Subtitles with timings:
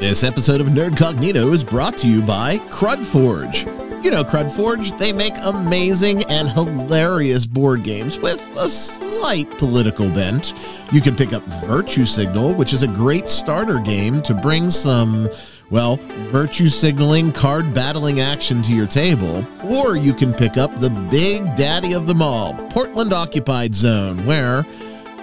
[0.00, 3.66] This episode of Nerdcognito is brought to you by Crudforge.
[4.02, 10.54] You know Crudforge, they make amazing and hilarious board games with a slight political bent.
[10.90, 15.28] You can pick up Virtue Signal, which is a great starter game to bring some,
[15.68, 15.96] well,
[16.30, 19.46] virtue signaling, card battling action to your table.
[19.64, 24.64] Or you can pick up the big daddy of them all, Portland Occupied Zone, where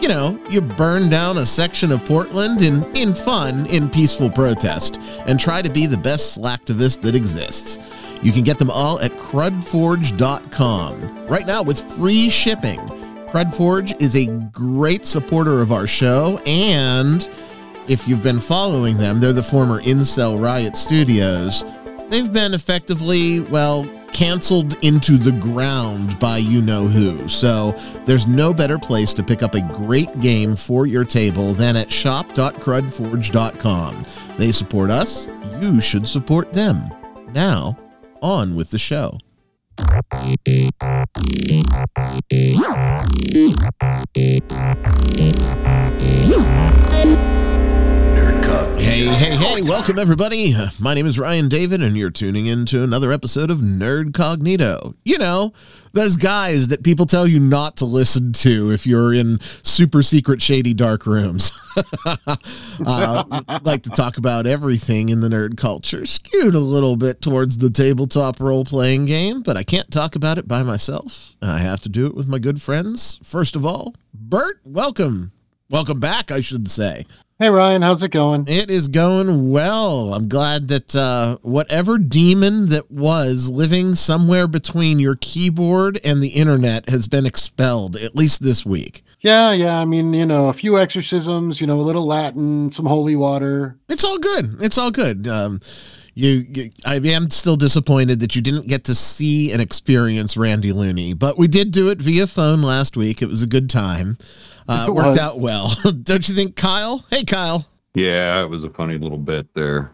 [0.01, 5.01] you know, you burn down a section of Portland in, in fun, in peaceful protest,
[5.25, 7.79] and try to be the best slacktivist that exists.
[8.21, 11.27] You can get them all at crudforge.com.
[11.27, 12.79] Right now, with free shipping.
[13.27, 17.29] Crudforge is a great supporter of our show, and
[17.87, 21.65] if you've been following them, they're the former Incel Riot Studios.
[22.09, 23.85] They've been effectively, well,
[24.17, 27.27] canceled into the ground by you know who.
[27.27, 27.73] So
[28.07, 31.91] there's no better place to pick up a great game for your table than at
[31.91, 34.03] shop.crudforge.com.
[34.39, 35.27] They support us,
[35.61, 36.89] you should support them.
[37.31, 37.77] Now,
[38.23, 39.19] on with the show.
[48.47, 50.55] Hey, hey, hey, welcome everybody.
[50.79, 54.95] My name is Ryan David, and you're tuning in to another episode of Nerdcognito.
[55.03, 55.51] You know,
[55.91, 60.41] those guys that people tell you not to listen to if you're in super secret,
[60.41, 61.51] shady, dark rooms.
[62.85, 67.57] uh, like to talk about everything in the nerd culture, skewed a little bit towards
[67.57, 71.33] the tabletop role playing game, but I can't talk about it by myself.
[71.41, 73.19] I have to do it with my good friends.
[73.23, 75.33] First of all, Bert, welcome.
[75.69, 77.05] Welcome back, I should say.
[77.39, 78.45] Hey Ryan, how's it going?
[78.47, 80.15] It is going well.
[80.15, 86.29] I'm glad that uh, whatever demon that was living somewhere between your keyboard and the
[86.29, 89.03] internet has been expelled, at least this week.
[89.19, 89.79] Yeah, yeah.
[89.79, 93.77] I mean, you know, a few exorcisms, you know, a little Latin, some holy water.
[93.87, 94.57] It's all good.
[94.59, 95.27] It's all good.
[95.27, 95.61] Um,
[96.17, 100.71] you, you, I am still disappointed that you didn't get to see and experience Randy
[100.71, 103.21] Looney, but we did do it via phone last week.
[103.21, 104.17] It was a good time.
[104.67, 105.17] Uh, it worked was.
[105.19, 105.71] out well,
[106.03, 107.05] don't you think, Kyle?
[107.11, 107.67] Hey, Kyle.
[107.93, 109.91] Yeah, it was a funny little bit there.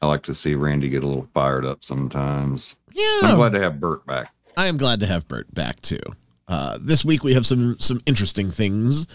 [0.00, 2.76] I like to see Randy get a little fired up sometimes.
[2.92, 4.32] Yeah, I'm glad to have Bert back.
[4.56, 6.00] I am glad to have Bert back too.
[6.48, 9.06] Uh, this week we have some some interesting things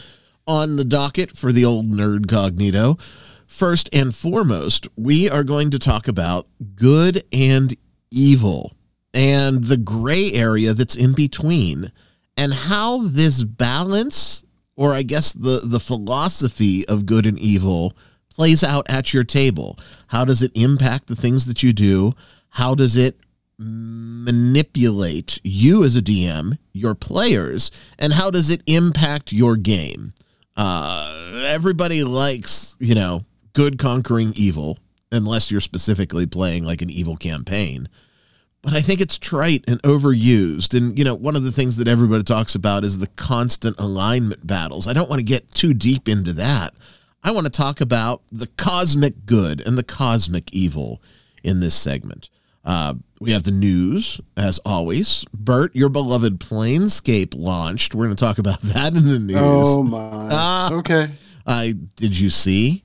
[0.48, 3.00] on the docket for the old Nerdcognito.
[3.48, 7.76] First and foremost, we are going to talk about good and
[8.12, 8.74] evil
[9.14, 11.92] and the gray area that's in between
[12.36, 14.44] and how this balance
[14.76, 17.96] or I guess the the philosophy of good and evil
[18.30, 19.80] plays out at your table.
[20.08, 22.14] How does it impact the things that you do?
[22.50, 23.18] How does it
[23.58, 30.14] manipulate you as a DM, your players, and how does it impact your game?
[30.58, 33.24] Uh, everybody likes, you know,
[33.56, 34.78] good conquering evil,
[35.12, 37.90] unless you're specifically playing like an evil campaign
[38.66, 40.76] but I think it's trite and overused.
[40.76, 44.48] And, you know, one of the things that everybody talks about is the constant alignment
[44.48, 44.88] battles.
[44.88, 46.74] I don't want to get too deep into that.
[47.24, 51.00] I want to talk about the cosmic good and the cosmic evil
[51.44, 52.32] in this segment.
[52.64, 55.26] Uh, we have the news, as always.
[55.32, 57.94] Bert, your beloved Planescape launched.
[57.94, 59.38] We're going to talk about that in the news.
[59.40, 60.00] Oh, my.
[60.00, 61.10] Uh, okay.
[61.46, 62.84] I, did you see?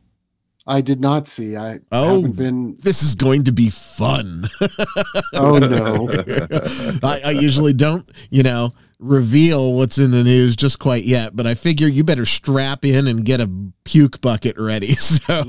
[0.70, 1.56] I did not see.
[1.56, 2.76] I oh, haven't been.
[2.78, 4.48] This is going to be fun.
[5.34, 6.08] oh no!
[7.02, 8.70] I, I, usually don't, you know,
[9.00, 13.08] reveal what's in the news just quite yet, but I figure you better strap in
[13.08, 13.50] and get a
[13.82, 14.94] puke bucket ready.
[15.00, 15.42] So,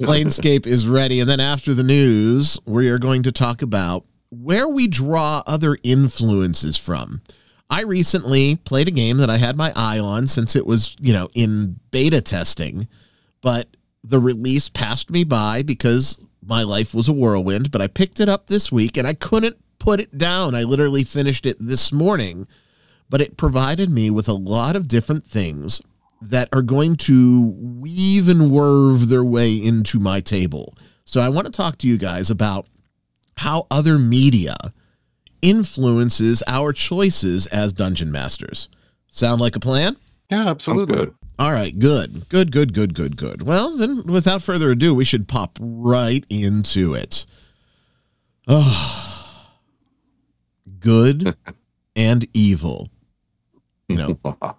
[0.00, 4.66] Planescape is ready, and then after the news, we are going to talk about where
[4.66, 7.20] we draw other influences from.
[7.68, 11.12] I recently played a game that I had my eye on since it was, you
[11.12, 12.88] know, in beta testing
[13.44, 17.70] but the release passed me by because my life was a whirlwind.
[17.70, 20.54] But I picked it up this week and I couldn't put it down.
[20.54, 22.48] I literally finished it this morning,
[23.10, 25.82] but it provided me with a lot of different things
[26.22, 30.74] that are going to weave and whirve their way into my table.
[31.04, 32.66] So I want to talk to you guys about
[33.36, 34.56] how other media
[35.42, 38.70] influences our choices as dungeon masters.
[39.08, 39.98] Sound like a plan?
[40.30, 41.10] Yeah, absolutely.
[41.38, 42.28] All right, good.
[42.28, 43.42] Good, good, good, good, good.
[43.42, 47.26] Well, then without further ado, we should pop right into it.
[48.46, 49.50] Oh,
[50.78, 51.36] good
[51.96, 52.90] and evil.
[53.88, 54.18] You know.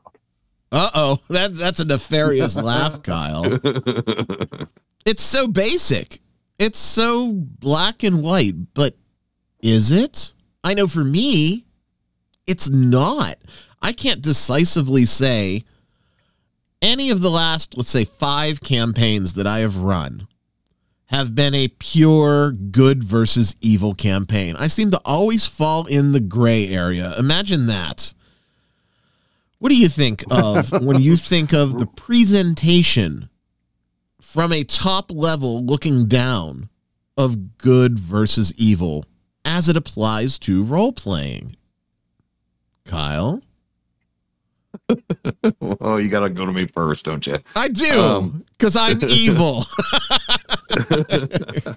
[0.72, 3.60] Uh-oh, that that's a nefarious laugh, Kyle.
[5.06, 6.20] It's so basic.
[6.58, 8.96] It's so black and white, but
[9.62, 10.34] is it?
[10.64, 11.66] I know for me,
[12.48, 13.38] it's not.
[13.84, 15.64] I can't decisively say
[16.82, 20.28] any of the last, let's say, five campaigns that I have run,
[21.08, 24.56] have been a pure good versus evil campaign.
[24.58, 27.16] I seem to always fall in the gray area.
[27.18, 28.14] Imagine that.
[29.60, 33.30] What do you think of when you think of the presentation
[34.20, 36.70] from a top level looking down
[37.18, 39.06] of good versus evil
[39.46, 41.56] as it applies to role playing?
[42.84, 43.42] Kyle?
[45.82, 47.38] oh, you got to go to me first, don't you?
[47.56, 49.66] I do, Um, because I'm evil.
[50.72, 51.76] I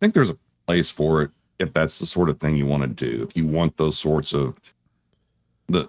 [0.00, 2.88] think there's a place for it if that's the sort of thing you want to
[2.88, 3.22] do.
[3.22, 4.56] If you want those sorts of
[5.68, 5.88] the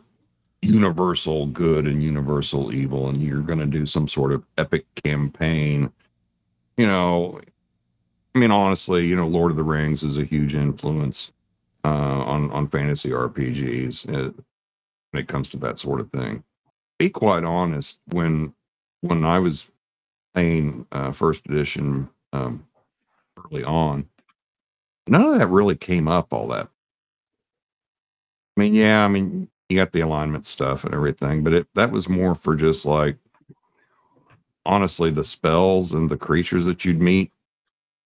[0.62, 5.92] universal good and universal evil, and you're going to do some sort of epic campaign,
[6.78, 7.40] you know,
[8.36, 11.32] I mean, honestly, you know, Lord of the Rings is a huge influence
[11.84, 14.32] uh, on on fantasy RPGs uh,
[15.12, 16.44] when it comes to that sort of thing.
[16.98, 18.54] Be quite honest, when
[19.02, 19.70] when I was
[20.34, 22.66] playing uh, first edition um,
[23.38, 24.08] early on,
[25.08, 26.70] none of that really came up all that.
[28.58, 31.92] I mean, yeah, I mean, you got the alignment stuff and everything, but it that
[31.92, 33.18] was more for just like
[34.66, 37.32] honestly the spells and the creatures that you'd meet,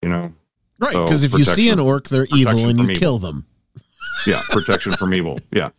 [0.02, 0.34] you know.
[0.80, 2.96] right, So, because if you see an orc, they're evil and you evil.
[2.96, 3.46] kill them.
[4.26, 5.40] Yeah, protection from evil.
[5.52, 5.72] Yeah.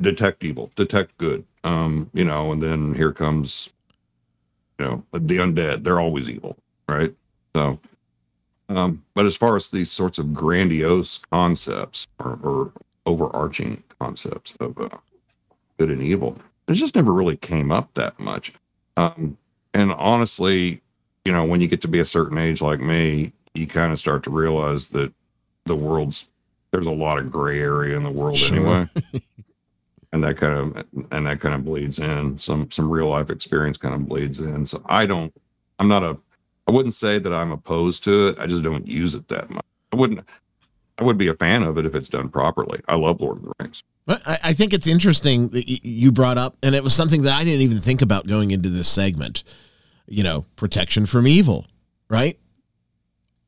[0.00, 1.44] Detect evil, detect good.
[1.64, 3.70] Um, you know, and then here comes
[4.78, 5.84] you know, the undead.
[5.84, 6.56] They're always evil,
[6.88, 7.14] right?
[7.54, 7.78] So
[8.68, 12.72] um, but as far as these sorts of grandiose concepts or, or
[13.06, 14.88] overarching concepts of uh,
[15.78, 16.36] good and evil,
[16.68, 18.52] it just never really came up that much.
[18.96, 19.38] Um,
[19.72, 20.80] and honestly,
[21.24, 23.98] you know, when you get to be a certain age like me, you kind of
[23.98, 25.12] start to realize that
[25.64, 26.26] the world's
[26.72, 28.56] there's a lot of gray area in the world Sure.
[28.56, 28.88] anyway.
[30.12, 32.38] and that kind of and that kind of bleeds in.
[32.38, 34.66] Some some real life experience kind of bleeds in.
[34.66, 35.32] So I don't
[35.78, 36.16] I'm not a
[36.66, 38.38] I wouldn't say that I'm opposed to it.
[38.38, 39.64] I just don't use it that much.
[39.92, 40.20] I wouldn't
[40.98, 42.80] I would be a fan of it if it's done properly.
[42.88, 43.82] I love Lord of the Rings.
[44.06, 47.34] But I, I think it's interesting that you brought up, and it was something that
[47.34, 49.42] I didn't even think about going into this segment.
[50.08, 51.66] You know, protection from evil,
[52.08, 52.38] right?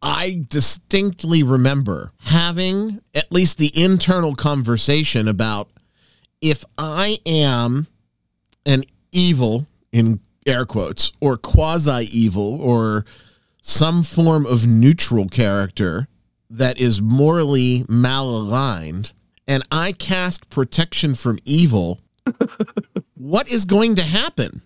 [0.03, 5.71] I distinctly remember having at least the internal conversation about
[6.41, 7.87] if I am
[8.67, 13.05] an evil in air quotes or quasi evil or
[13.63, 16.09] some form of neutral character
[16.51, 19.13] that is morally malaligned
[19.47, 22.01] and I cast protection from evil,
[23.15, 24.63] what is going to happen?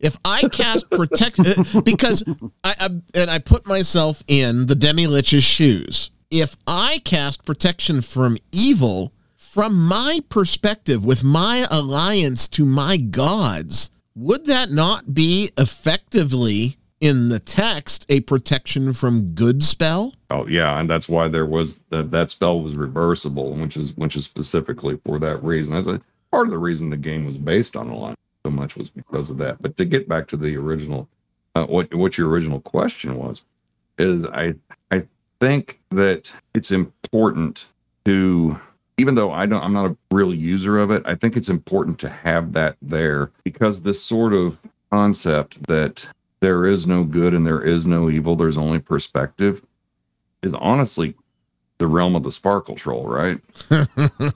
[0.00, 2.24] If I cast protect, uh, because
[2.64, 6.10] I, I and I put myself in the demi lich's shoes.
[6.30, 9.12] If I cast protection from evil,
[9.50, 17.30] from my perspective, with my alliance to my gods, would that not be effectively in
[17.30, 20.14] the text a protection from good spell?
[20.30, 24.14] Oh yeah, and that's why there was that that spell was reversible, which is which
[24.14, 25.74] is specifically for that reason.
[25.74, 26.00] That's a
[26.30, 29.38] part of the reason the game was based on alignment so much was because of
[29.38, 29.60] that.
[29.60, 31.08] But to get back to the original,
[31.56, 33.42] uh, what what your original question was,
[33.98, 34.54] is I
[34.92, 35.08] I
[35.40, 37.66] think that it's important
[38.04, 38.60] to
[39.00, 41.98] even though I don't I'm not a real user of it, I think it's important
[42.00, 44.58] to have that there because this sort of
[44.90, 46.06] concept that
[46.40, 49.62] there is no good and there is no evil, there's only perspective
[50.42, 51.14] is honestly
[51.78, 53.40] the realm of the sparkle troll, right?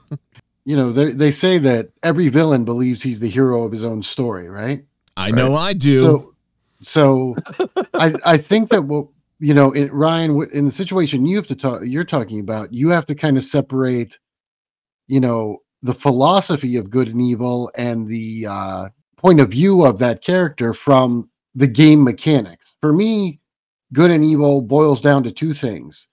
[0.67, 4.03] You know, they they say that every villain believes he's the hero of his own
[4.03, 4.83] story, right?
[5.15, 5.99] I know I do.
[5.99, 6.35] So,
[6.81, 7.37] so
[7.95, 9.09] I I think that what
[9.41, 12.89] you know, in, Ryan, in the situation you have to talk, you're talking about, you
[12.89, 14.19] have to kind of separate,
[15.07, 19.99] you know, the philosophy of good and evil and the uh, point of view of
[19.99, 22.75] that character from the game mechanics.
[22.81, 23.41] For me,
[23.93, 26.09] good and evil boils down to two things: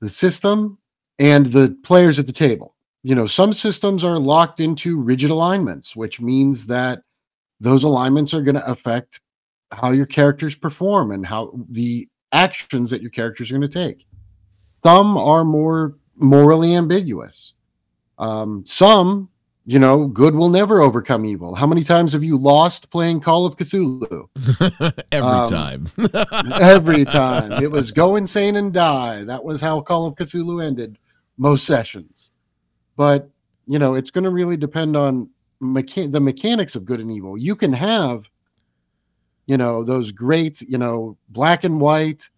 [0.00, 0.78] the system
[1.18, 2.74] and the players at the table.
[3.02, 7.02] You know, some systems are locked into rigid alignments, which means that
[7.60, 9.20] those alignments are going to affect
[9.72, 14.06] how your characters perform and how the actions that your characters are going to take.
[14.82, 17.54] Some are more morally ambiguous.
[18.18, 19.28] Um, some,
[19.66, 21.54] you know, good will never overcome evil.
[21.54, 24.28] How many times have you lost playing Call of Cthulhu?
[25.12, 25.88] Every um, time.
[26.60, 27.52] Every time.
[27.62, 29.24] It was go insane and die.
[29.24, 30.98] That was how Call of Cthulhu ended
[31.36, 32.30] most sessions.
[32.96, 33.28] But,
[33.66, 35.28] you know, it's going to really depend on
[35.60, 37.36] mecha- the mechanics of good and evil.
[37.36, 38.30] You can have,
[39.46, 42.30] you know, those great, you know, black and white,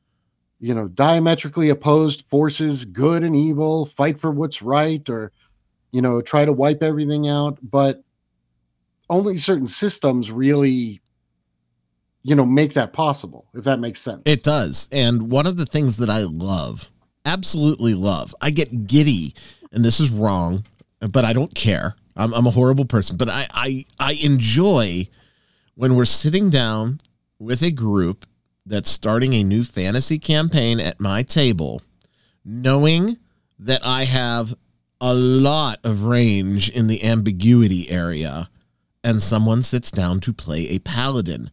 [0.61, 5.31] you know, diametrically opposed forces, good and evil, fight for what's right, or,
[5.93, 7.59] you know, try to wipe everything out.
[7.63, 8.03] But
[9.11, 11.01] only certain systems really
[12.23, 14.89] you know make that possible if that makes sense It does.
[14.93, 16.91] And one of the things that I love,
[17.25, 19.35] absolutely love, I get giddy,
[19.73, 20.65] and this is wrong,
[21.01, 21.95] but I don't care.
[22.17, 25.09] I'm, I'm a horrible person, but I, I, I enjoy
[25.75, 26.99] when we're sitting down
[27.39, 28.27] with a group
[28.67, 31.81] that's starting a new fantasy campaign at my table,
[32.45, 33.17] knowing
[33.59, 34.55] that I have
[35.01, 38.51] a lot of range in the ambiguity area,
[39.05, 41.51] and someone sits down to play a paladin.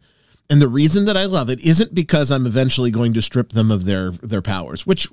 [0.49, 3.71] And the reason that I love it isn't because I'm eventually going to strip them
[3.71, 5.07] of their their powers, which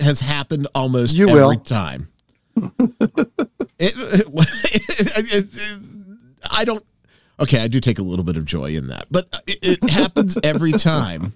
[0.00, 1.56] has happened almost You every will.
[1.56, 2.08] time.
[2.56, 5.80] it, it- it-
[6.50, 6.82] I don't.
[7.38, 10.36] Okay, I do take a little bit of joy in that, but it, it happens
[10.42, 11.34] every time.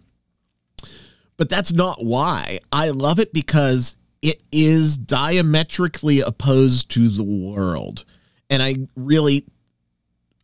[1.37, 2.61] But that's not why.
[2.73, 8.07] I love it because it is diametrically opposed to the world.
[8.49, 9.45] And I really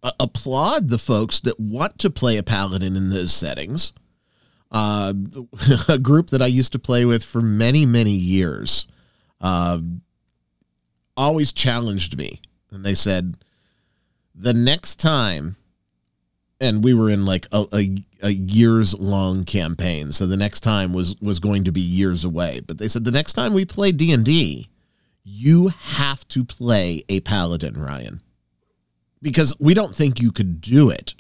[0.03, 3.95] uh, applaud the folks that want to play a paladin in those settings.
[4.71, 5.15] Uh,
[5.89, 8.87] a group that I used to play with for many, many years
[9.41, 9.81] uh,
[11.17, 12.39] always challenged me.
[12.71, 13.39] And they said,
[14.35, 15.57] the next time,
[16.61, 20.13] and we were in like a, a, a years long campaign.
[20.13, 22.61] So the next time was, was going to be years away.
[22.67, 24.69] But they said, the next time we play D&D,
[25.25, 28.21] you have to play a paladin, Ryan
[29.23, 31.15] because we don't think you could do it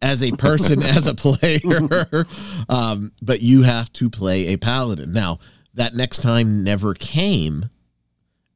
[0.00, 2.26] as a person, as a player.
[2.68, 5.12] Um, but you have to play a paladin.
[5.12, 5.40] Now,
[5.74, 7.68] that next time never came.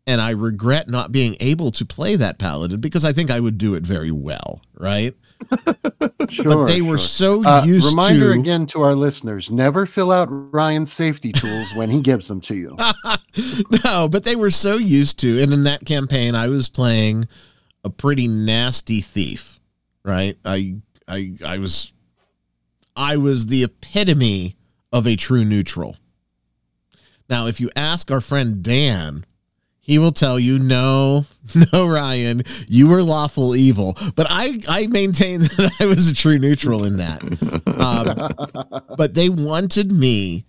[0.07, 3.59] And I regret not being able to play that paladin because I think I would
[3.59, 5.15] do it very well, right?
[6.29, 9.87] Sure but they were so Uh, used reminder to Reminder again to our listeners never
[9.87, 12.77] fill out ryan's safety tools when he gives them to you
[13.85, 17.29] no, but they were so used to, and in that campaign, I was playing
[17.85, 19.61] a pretty nasty thief,
[20.05, 20.37] right?
[20.45, 20.77] I,
[21.07, 21.93] I, I was,
[22.97, 24.57] I was the epitome
[24.93, 25.97] of a true neutral.
[27.29, 29.27] Now, if you ask our friend Dan,
[29.87, 31.27] he will tell you, no,
[31.73, 33.97] no, Ryan, you were lawful evil.
[34.17, 37.23] But I, I maintain that I was a true neutral in that.
[37.79, 40.45] Um, but they wanted me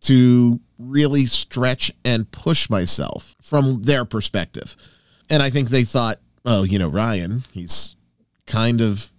[0.00, 4.74] to really stretch and push myself from their perspective.
[5.28, 6.16] And I think they thought,
[6.46, 7.94] oh, you know, Ryan, he's
[8.46, 9.12] kind of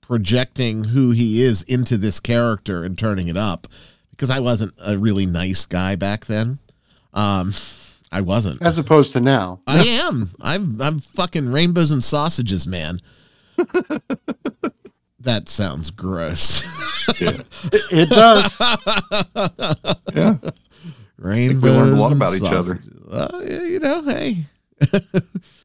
[0.00, 3.68] projecting who he is into this character and turning it up
[4.10, 6.58] because I wasn't a really nice guy back then.
[7.14, 7.54] Um,
[8.16, 8.62] I wasn't.
[8.62, 10.30] as opposed to now I am.
[10.40, 13.02] I'm I'm fucking rainbows and sausages, man.
[15.20, 16.64] that sounds gross.
[17.20, 17.42] Yeah.
[17.90, 18.58] it does
[20.14, 20.38] yeah.
[21.18, 21.62] Rainbows.
[21.62, 22.78] We learned a lot and about each other.
[23.06, 24.44] Well, yeah, you know, hey.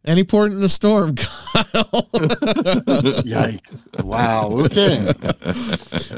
[0.03, 2.10] Any port in a storm, Kyle.
[3.24, 5.12] yikes wow okay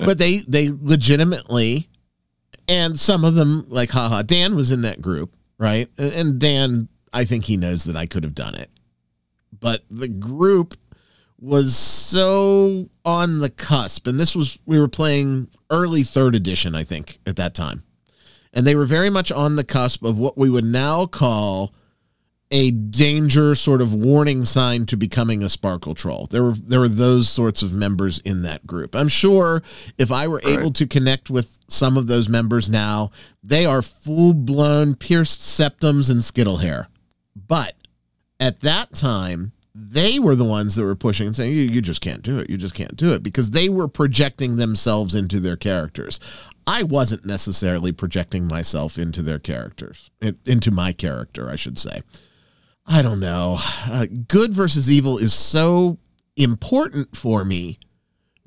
[0.06, 1.90] but they they legitimately
[2.68, 5.90] and some of them like haha dan was in that group right?
[5.98, 8.70] And, dan i think he knows that i could have done it.
[9.60, 10.76] But the group
[11.40, 16.84] was so on the cusp and this was we were playing early third edition i
[16.84, 17.84] think at that time.
[18.56, 21.74] And they were very much on the cusp of what we would now call
[22.54, 26.28] a danger sort of warning sign to becoming a sparkle troll.
[26.30, 28.96] There were there were those sorts of members in that group.
[28.96, 29.64] I'm sure
[29.98, 33.10] if I were able to connect with some of those members now,
[33.42, 36.90] they are full blown pierced septums and skittle hair.
[37.36, 37.74] But
[38.40, 42.02] at that time, they were the ones that were pushing and saying, you, you just
[42.02, 42.52] can't do it.
[42.52, 46.20] You just can't do it because they were projecting themselves into their characters.
[46.68, 50.12] I wasn't necessarily projecting myself into their characters,
[50.46, 52.04] into my character, I should say.
[52.86, 53.58] I don't know.
[53.86, 55.98] Uh, good versus evil is so
[56.36, 57.80] important for me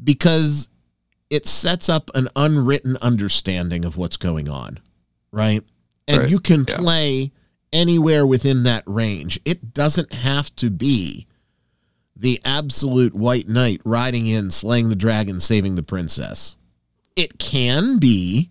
[0.03, 0.69] because
[1.31, 4.79] it sets up an unwritten understanding of what's going on,
[5.33, 5.63] right?
[6.07, 6.31] And Right.
[6.31, 6.77] you can Yeah.
[6.77, 7.33] play
[7.73, 9.41] anywhere within that range.
[9.45, 11.27] It doesn't have to be
[12.15, 16.57] the absolute white knight riding in, slaying the dragon, saving the princess.
[17.17, 18.51] It can be,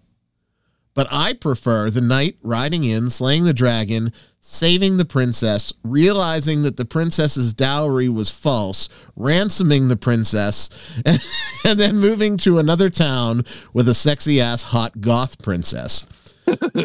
[0.94, 4.12] but I prefer the knight riding in, slaying the dragon,
[4.48, 10.70] saving the princess, realizing that the princess's dowry was false, ransoming the princess,
[11.66, 16.06] and, then moving to another town with a sexy ass hot goth princess.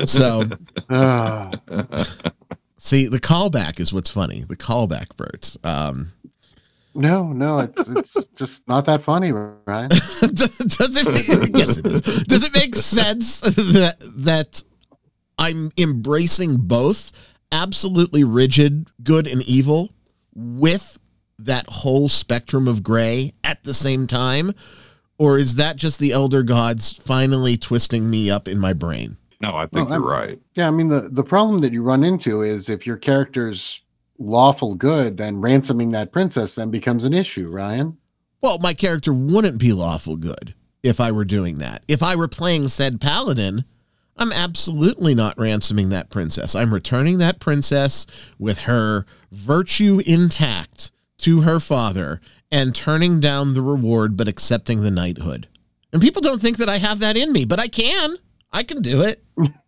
[0.07, 0.49] So,
[0.91, 1.51] Ah,
[2.79, 4.43] see, the callback is what's funny.
[4.49, 5.55] The callback, Bert.
[5.63, 6.13] Um,
[6.93, 12.03] no no it's it's just not that funny right does it make, yes it is
[12.25, 14.61] does it make sense that that
[15.39, 17.13] i'm embracing both
[17.53, 19.91] absolutely rigid good and evil
[20.35, 20.99] with
[21.39, 24.53] that whole spectrum of gray at the same time
[25.19, 29.19] Or is that just the elder gods finally twisting me up in my brain?
[29.43, 30.39] No, I think Well, you're right.
[30.55, 33.81] Yeah, I mean the the problem that you run into is if your character's
[34.19, 37.97] lawful good, then ransoming that princess then becomes an issue, Ryan.
[38.43, 41.83] Well, my character wouldn't be lawful good if I were doing that.
[41.89, 43.65] If I were playing said paladin,
[44.21, 46.55] I'm absolutely not ransoming that princess.
[46.55, 48.07] I'm returning that princess
[48.39, 52.21] with her virtue intact to her father
[52.53, 55.49] and turning down the reward but accepting the knighthood.
[55.93, 58.19] And people don't think that I have that in me, but I can.
[58.53, 59.25] I can do it.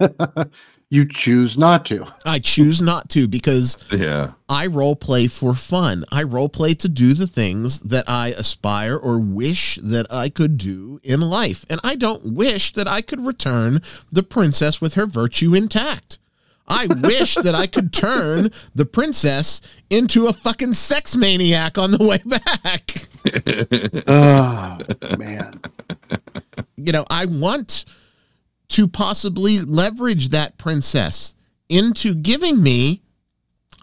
[0.90, 2.06] you choose not to.
[2.24, 4.32] I choose not to because Yeah.
[4.48, 6.04] I role play for fun.
[6.10, 10.58] I role play to do the things that I aspire or wish that I could
[10.58, 11.64] do in life.
[11.70, 16.18] And I don't wish that I could return the princess with her virtue intact.
[16.66, 21.98] I wish that I could turn the princess into a fucking sex maniac on the
[21.98, 22.92] way back.
[24.06, 24.78] oh
[25.18, 25.60] man.
[26.76, 27.84] You know, I want
[28.70, 31.34] to possibly leverage that princess
[31.68, 33.02] into giving me,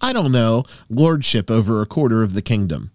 [0.01, 2.91] I don't know, lordship over a quarter of the kingdom.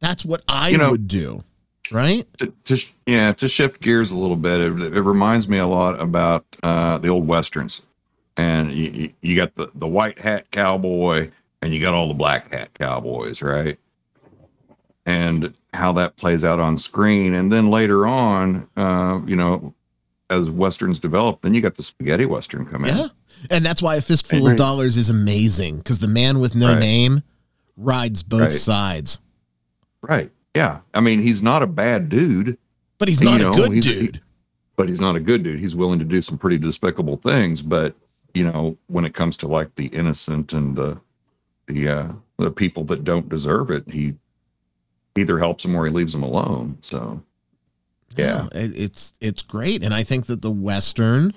[0.00, 1.42] That's what I You know- would do,
[1.90, 2.26] right?
[2.38, 5.98] to, to yeah to shift gears a little bit it, it reminds me a lot
[6.00, 7.82] about uh the old westerns
[8.36, 11.30] and you, you- you got the the white hat cowboy
[11.62, 13.78] and you got all the black hat cowboys right
[15.06, 19.74] and how that plays out on screen and then later on uh you know
[20.30, 23.08] as westerns develop then you got the spaghetti western come in Yeah.
[23.50, 26.80] And that's why a fistful of dollars is amazing because the man with no Right.
[26.80, 27.22] name
[27.76, 28.52] rides both Right.
[28.52, 29.20] sides.
[30.02, 32.58] right yeah i mean he's not a bad dude
[32.98, 34.20] But he's You not know, a good he's- dude.
[34.76, 35.58] but he's not a good dude.
[35.60, 37.62] He's willing to do some pretty despicable things.
[37.62, 37.94] But
[38.34, 40.98] you know, when it comes to like the innocent and the
[41.68, 42.08] the uh,
[42.38, 44.14] the people that don't deserve it, he
[45.16, 46.78] either helps them or he leaves them alone.
[46.80, 47.22] So
[48.16, 51.32] yeah, it- it's it's great, and I think that the western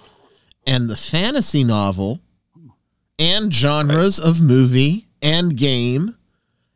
[0.66, 2.22] and the fantasy novel
[3.20, 6.16] and genres of movie and game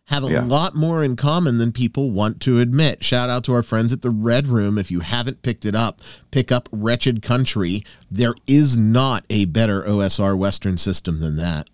[0.10, 0.43] have a Yeah.
[0.43, 3.04] lot more in common than people want to admit.
[3.04, 4.78] Shout out to our friends at the Red Room.
[4.78, 7.84] If you haven't picked it up, pick up Wretched Country.
[8.12, 11.67] There is not a better OSR Western system than that.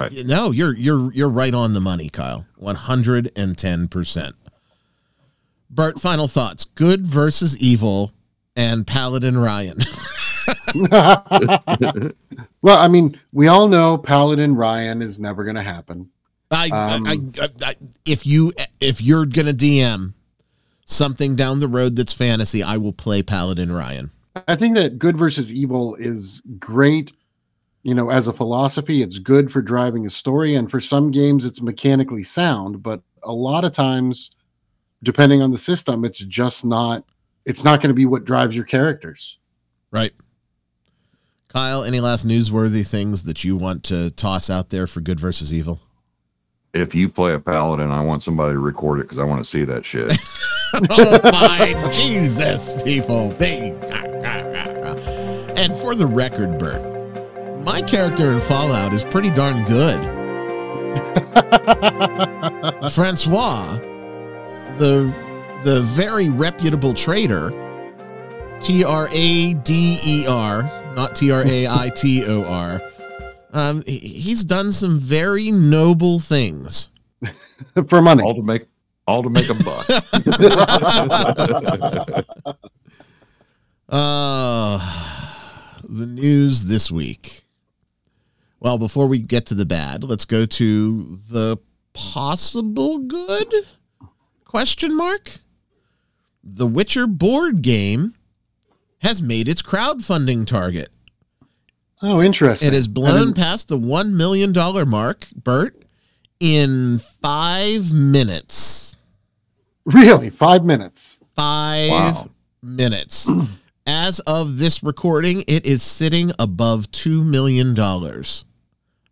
[0.00, 0.24] Right.
[0.26, 2.46] No, you're you're you're right on the money, Kyle.
[2.56, 4.34] One hundred and ten percent.
[5.70, 8.12] Bert, final thoughts: good versus evil,
[8.56, 9.78] and Paladin Ryan.
[10.90, 16.10] well, I mean, we all know Paladin Ryan is never going to happen.
[16.50, 17.74] I, Um, I, I, I,
[18.04, 20.12] if you if you're gonna DM
[20.84, 24.10] something down the road that's fantasy, I will play Paladin Ryan.
[24.48, 27.12] I think that good versus evil is great.
[27.82, 31.44] You know, as a philosophy, it's good for driving a story, and for some games,
[31.44, 32.82] it's mechanically sound.
[32.82, 34.30] But a lot of times,
[35.04, 37.04] depending on the system, it's just not.
[37.46, 39.38] It's not going to be what drives your characters.
[39.90, 40.12] Right.
[41.50, 45.52] Kyle, any last newsworthy things that you want to toss out there for good versus
[45.52, 45.80] evil?
[46.74, 49.48] if you play a paladin, I want somebody to record it because I want to
[49.48, 50.12] see that shit.
[50.90, 53.30] oh my Jesus, people!
[53.30, 53.70] They
[55.56, 56.82] and for the record, Bert,
[57.64, 60.00] my character in Fallout is pretty darn good.
[62.92, 63.78] Francois,
[64.78, 65.12] the
[65.62, 67.50] the very reputable trader,
[68.60, 70.62] T R A D E R,
[70.94, 72.80] not T R A I T O R.
[73.54, 76.88] Um, he's done some very noble things.
[77.88, 78.24] for money.
[78.24, 78.66] all to make
[79.06, 79.86] all to make a buck.
[83.86, 84.78] Uh,
[85.86, 87.42] the news this week.
[88.58, 91.58] Well, before we get to the bad, let's go to the
[91.92, 93.54] possible good
[94.44, 95.38] question mark.
[96.42, 98.14] The Witcher board game
[98.98, 100.88] has made its crowdfunding target.
[102.02, 102.68] Oh, interesting.
[102.68, 104.52] It has blown past the $1 million
[104.88, 105.82] mark, Bert,
[106.40, 108.96] in five minutes.
[109.86, 111.22] really five minutes.
[111.34, 112.30] five Wow.
[112.62, 113.30] minutes.
[113.86, 117.74] As of this recording, it is sitting above $2 million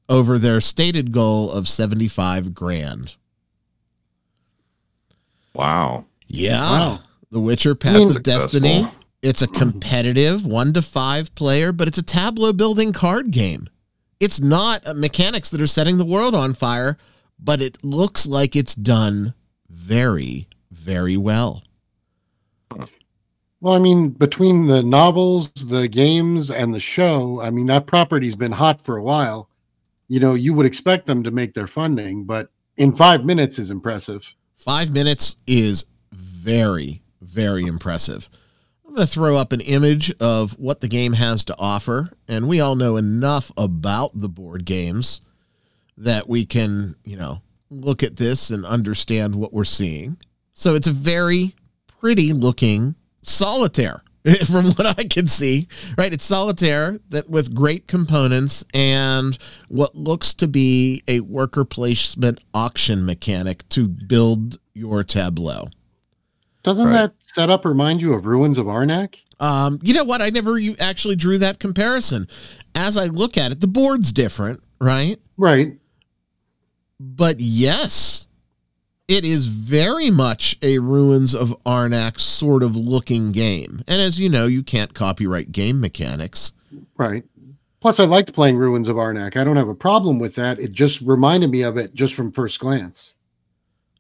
[0.08, 3.16] over their stated goal of 75 grand.
[5.54, 6.04] Wow.
[6.26, 6.60] Yeah.
[6.60, 7.00] Wow.
[7.30, 8.88] The Witcher Paths mean- of Destiny.
[9.22, 13.68] It's a competitive one to five player, but it's a tableau building card game.
[14.18, 16.98] It's not uh, mechanics that are setting the world on fire,
[17.38, 19.34] but it looks like it's done
[19.68, 21.62] very, very well.
[23.60, 28.34] Well, I mean, between the novels, the games, and the show, I mean, that property's
[28.34, 29.48] been hot for a while.
[30.08, 33.70] You know, you would expect them to make their funding, but in five minutes is
[33.70, 34.34] impressive.
[34.62, 38.28] Five minutes is very, very impressive.
[38.86, 42.48] I'm going to throw up an image of what the game has to offer, and
[42.48, 45.20] we all know enough about the board games
[45.96, 50.16] that we can, you know, look at this and understand what we're seeing.
[50.52, 51.56] So it's a very
[52.00, 52.94] pretty looking
[53.24, 54.04] solitaire
[54.46, 55.66] from what I can see,
[55.98, 56.12] right?
[56.12, 59.36] It's solitaire that with great components and
[59.68, 65.68] what looks to be a worker placement auction mechanic to build your tableau.
[66.62, 66.92] Doesn't Right.
[66.92, 69.16] that setup remind you of Ruins of Arnak?
[69.40, 70.22] Um, you know what?
[70.22, 72.28] I never you actually drew that comparison.
[72.76, 75.18] As I look at it, the board's different, right?
[75.36, 75.76] Right.
[77.00, 78.28] But yes,
[79.12, 83.82] it is very much a Ruins of Arnak sort of looking game.
[83.86, 86.54] And as you know, you can't copyright game mechanics.
[86.96, 87.22] Right.
[87.80, 89.36] Plus, I liked playing Ruins of Arnak.
[89.36, 90.58] I don't have a problem with that.
[90.58, 93.12] It just reminded me of it just from first glance.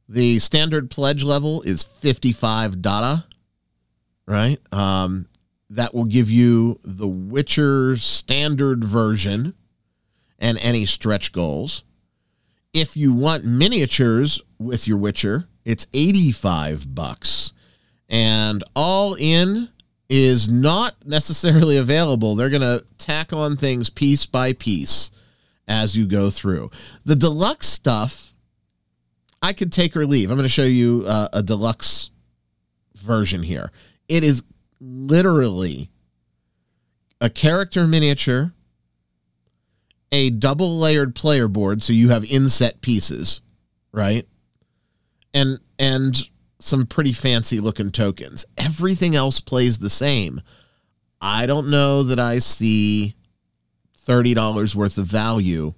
[0.08, 3.26] The standard pledge level is 55 data,
[4.26, 4.60] right?
[4.72, 5.28] Um,
[5.68, 9.52] that will give you the Witcher standard version
[10.38, 11.84] and any stretch goals.
[12.72, 17.52] If you want miniatures with your Witcher, it's 85 bucks.
[18.08, 19.68] And all in
[20.08, 22.34] is not necessarily available.
[22.34, 25.10] They're going to tack on things piece by piece
[25.68, 26.70] as you go through.
[27.04, 28.32] The deluxe stuff
[29.42, 30.30] I could take or leave.
[30.30, 32.10] I'm going to show you uh, a deluxe
[32.94, 33.72] version here.
[34.08, 34.44] It is
[34.80, 35.90] literally
[37.20, 38.52] a character miniature,
[40.12, 43.40] a double layered player board, so you have inset pieces,
[43.90, 44.28] right?
[45.34, 46.16] And and
[46.60, 48.44] some pretty fancy looking tokens.
[48.56, 50.40] Everything else plays the same.
[51.20, 53.16] I don't know that I see
[54.06, 55.74] $30 worth of value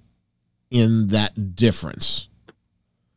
[0.69, 2.27] in that difference.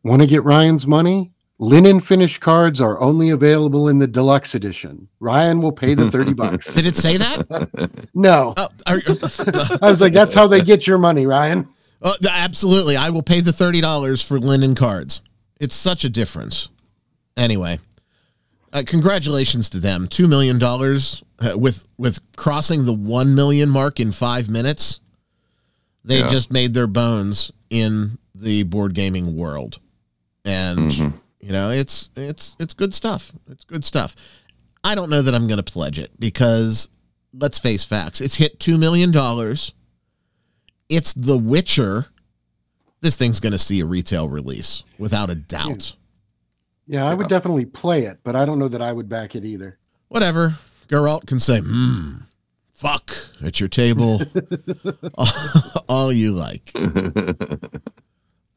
[0.02, 1.32] Want to get Ryan's money?
[1.60, 5.08] Linen finished cards are only available in the deluxe edition.
[5.18, 6.72] Ryan will pay the 30 bucks.
[6.76, 7.90] Did it say that?
[8.14, 8.54] No.
[8.56, 9.00] Oh, are,
[9.82, 11.68] I was like, that's how they get your money, Ryan.
[12.02, 12.96] Oh, absolutely.
[12.96, 15.22] I will pay the thirty dollars for linen cards.
[15.60, 16.68] It's such a difference.
[17.36, 17.78] Anyway,
[18.72, 20.06] uh, congratulations to them.
[20.08, 25.00] Two million dollars uh, with with crossing the one million mark in five minutes.
[26.04, 26.28] They Yeah.
[26.28, 29.78] just made their bones in the board gaming world,
[30.44, 31.12] and Mhm.
[31.40, 33.32] You know it's it's it's good stuff.
[33.50, 34.14] It's good stuff.
[34.84, 36.90] I don't know that I'm going to pledge it because
[37.32, 38.20] let's face facts.
[38.20, 39.72] It's hit two million dollars.
[40.88, 42.06] It's The Witcher.
[43.00, 45.94] This thing's going to see a retail release without a doubt.
[46.86, 49.44] Yeah, I would definitely play it, but I don't know that I would back it
[49.44, 49.78] either.
[50.08, 50.56] Whatever.
[50.88, 52.14] Geralt can say, hmm,
[52.70, 53.12] fuck
[53.44, 54.22] at your table
[55.88, 56.70] all you like.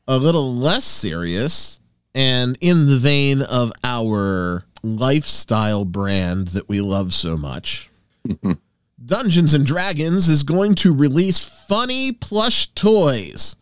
[0.07, 1.80] a little less serious
[2.13, 7.89] and in the vein of our lifestyle brand that we love so much.
[9.05, 13.55] Dungeons and Dragons is going to release funny plush toys.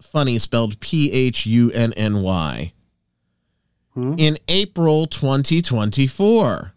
[0.00, 2.72] Funny spelled P H U N N Y
[3.94, 4.14] Hmm?
[4.18, 6.72] in April 2024.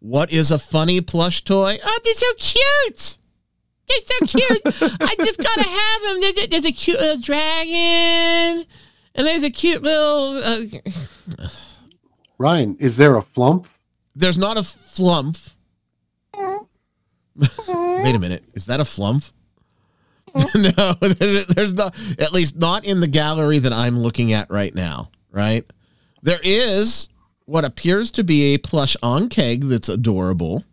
[0.00, 1.76] What is a funny plush toy?
[1.84, 3.18] Oh, they're so cute.
[3.88, 4.60] They're so cute.
[5.00, 6.20] I just gotta have them.
[6.20, 8.64] There- there- There's a cute little dragon,
[9.18, 10.40] and there's a cute little.
[10.42, 11.48] Uh,
[12.38, 13.66] Ryan, is there a flump?
[14.18, 15.38] there's not a flump.
[16.34, 18.44] Wait a minute.
[18.54, 19.24] Is that a flump?
[20.54, 21.94] no, there's not.
[22.18, 25.10] At least not in the gallery that I'm looking at right now.
[25.30, 25.64] Right.
[26.22, 27.08] There is
[27.44, 30.64] what appears to be a plush Ankheg that's adorable.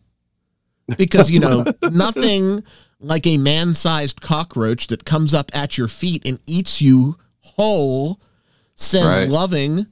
[0.97, 2.63] Because you know nothing
[2.99, 8.19] like a man-sized cockroach that comes up at your feet and eats you whole.
[8.75, 9.29] Says Right.
[9.29, 9.87] loving.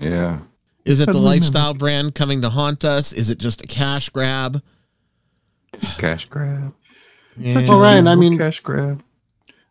[0.00, 0.40] yeah.
[0.84, 3.12] Is it the lifestyle brand coming to haunt us?
[3.12, 4.60] Is it just a cash grab?
[5.98, 6.74] Cash grab.
[7.36, 7.66] Yeah.
[7.68, 9.02] Well, Ryan, I mean- cash grab.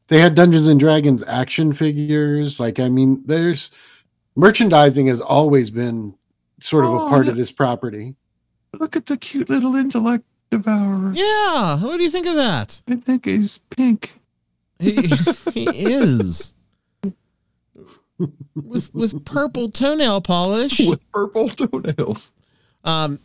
[0.08, 2.60] They had Dungeons and Dragons action figures.
[2.60, 3.72] Like, I mean, there's
[4.36, 6.16] merchandising has always been
[6.62, 7.32] sort of a Oh, part yeah.
[7.32, 8.16] of this property.
[8.80, 11.12] Look at the cute little intellect devourer.
[11.14, 11.78] Yeah.
[11.82, 12.82] What do you think of that?
[12.90, 14.14] I think he's pink.
[14.80, 14.96] He,
[15.54, 16.54] he is.
[18.56, 20.80] With with purple toenail polish.
[20.88, 22.32] with purple toenails.
[22.84, 23.20] Um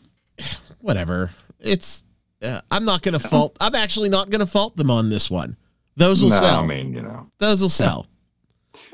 [0.81, 1.31] whatever.
[1.61, 2.03] It's
[2.43, 5.31] uh, I'm not going to fault I'm actually not going to fault them on this
[5.31, 5.57] one.
[5.97, 6.61] Those will No, sell.
[6.63, 7.27] I mean, you know.
[7.39, 8.07] Those will sell.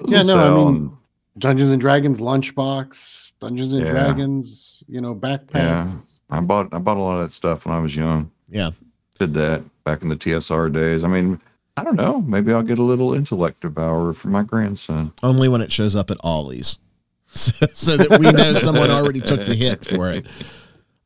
[0.06, 0.96] Yeah, no, I mean-
[1.38, 3.90] Dungeons and Dragons lunchbox, Dungeons and Yeah.
[3.92, 5.94] Dragons, you know, backpacks.
[5.94, 5.94] Yeah.
[6.30, 8.30] I bought I bought a lot of that stuff when I was young.
[8.48, 8.70] Yeah.
[9.18, 11.04] Did that back in the TSR days.
[11.04, 11.40] I mean,
[11.76, 12.20] I don't know.
[12.20, 15.12] Maybe I'll get a little intellect devourer for my grandson.
[15.22, 16.78] Only when it shows up at Ollie's.
[17.34, 20.26] so, so that we know someone already took the hit for it.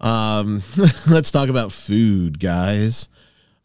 [0.00, 0.62] Um,
[1.08, 3.08] let's talk about food, guys.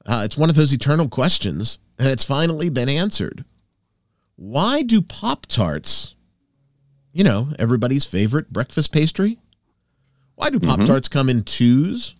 [0.05, 3.45] Uh, it's one of those eternal questions, and it's finally been answered.
[4.35, 6.15] Why do Pop Tarts,
[7.13, 9.39] you know, everybody's favorite breakfast pastry,
[10.35, 12.15] why do Pop Tarts come in twos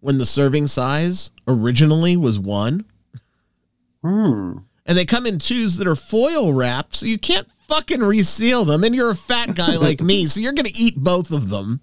[0.00, 2.86] when the serving size originally was one?
[4.02, 4.58] Hmm.
[4.86, 8.84] And they come in twos that are foil wrapped, so you can't fucking reseal them.
[8.84, 11.80] And you're a fat guy like me, so you're going to eat both of them.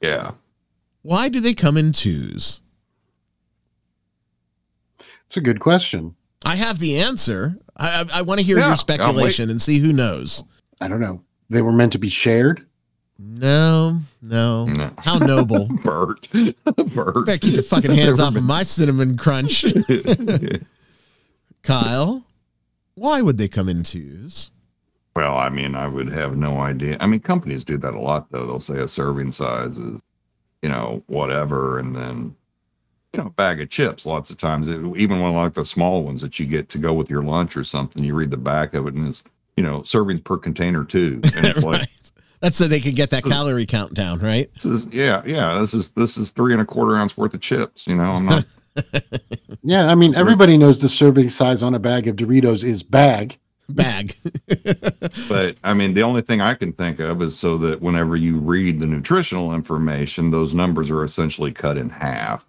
[0.00, 0.32] Yeah.
[1.02, 2.60] Why do they come in twos?
[5.26, 6.14] It's a good question.
[6.44, 7.56] I have the answer.
[7.76, 10.44] I, I, I want to hear Yeah, your speculation and see who knows.
[10.80, 11.22] I don't know.
[11.48, 12.66] They were meant to be shared.
[13.18, 14.66] No, no.
[14.66, 14.92] No.
[14.98, 15.68] How noble.
[15.84, 16.28] Bert.
[16.32, 17.26] Bert.
[17.26, 19.64] Better keep your fucking hands off of my cinnamon crunch.
[21.62, 22.24] Kyle,
[22.94, 24.50] why would they come in twos?
[25.16, 26.96] well, I mean, I would have no idea.
[27.00, 28.46] I mean, companies do that a lot, though.
[28.46, 30.00] They'll say a serving size is,
[30.62, 32.36] you know, whatever, and then,
[33.12, 34.06] you know, a bag of chips.
[34.06, 36.94] Lots of times, it, even one like the small ones that you get to go
[36.94, 39.24] with your lunch or something, you read the back of it, and it's,
[39.56, 41.80] you know, servings per container too, and it's like.
[41.80, 41.88] right.
[42.40, 44.50] That's so they could get that calorie count down, right?
[44.54, 45.58] This is yeah, yeah.
[45.58, 47.86] This is this is three and a quarter ounce worth of chips.
[47.86, 48.46] You know, I'm not.
[49.62, 53.38] Yeah, I mean, everybody knows the serving size on a bag of Doritos is bag.
[53.68, 54.14] Bag.
[55.28, 58.38] but I mean, the only thing I can think of is so that whenever you
[58.38, 62.46] read the nutritional information, those numbers are essentially cut in half.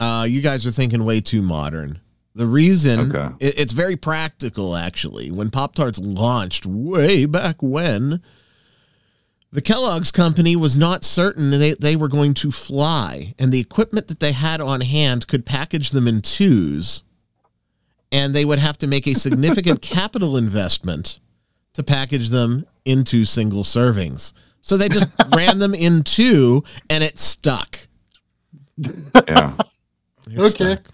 [0.00, 2.00] Uh, you guys are thinking way too modern.
[2.34, 3.34] The reason Okay.
[3.40, 5.30] it- it's very practical, actually.
[5.30, 8.22] When Pop Tarts launched way back when,
[9.52, 14.08] the Kellogg's company was not certain they, they were going to fly, and the equipment
[14.08, 17.02] that they had on hand could package them in twos,
[18.10, 21.20] and they would have to make a significant capital investment
[21.74, 24.32] to package them into single servings.
[24.62, 27.78] So they just ran them in two, and it stuck.
[28.78, 29.54] Yeah.
[30.30, 30.48] It Okay.
[30.48, 30.88] stuck.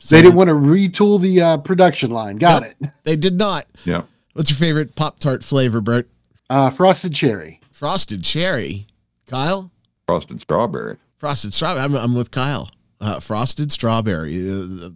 [0.00, 2.36] So They didn't want to retool the uh, production line.
[2.36, 2.72] Got Nope.
[2.80, 2.90] it.
[3.04, 3.66] They did not.
[3.84, 4.02] yeah.
[4.32, 6.08] What's your favorite Pop Tart flavor, Bert?
[6.50, 7.60] Uh, frosted cherry.
[7.82, 8.86] Frosted cherry.
[9.26, 9.72] Kyle?
[10.06, 10.98] Frosted strawberry.
[11.16, 11.84] Frosted strawberry.
[11.84, 12.70] I'm, I'm with Kyle.
[13.00, 14.36] Uh, frosted strawberry.
[14.48, 14.90] Uh,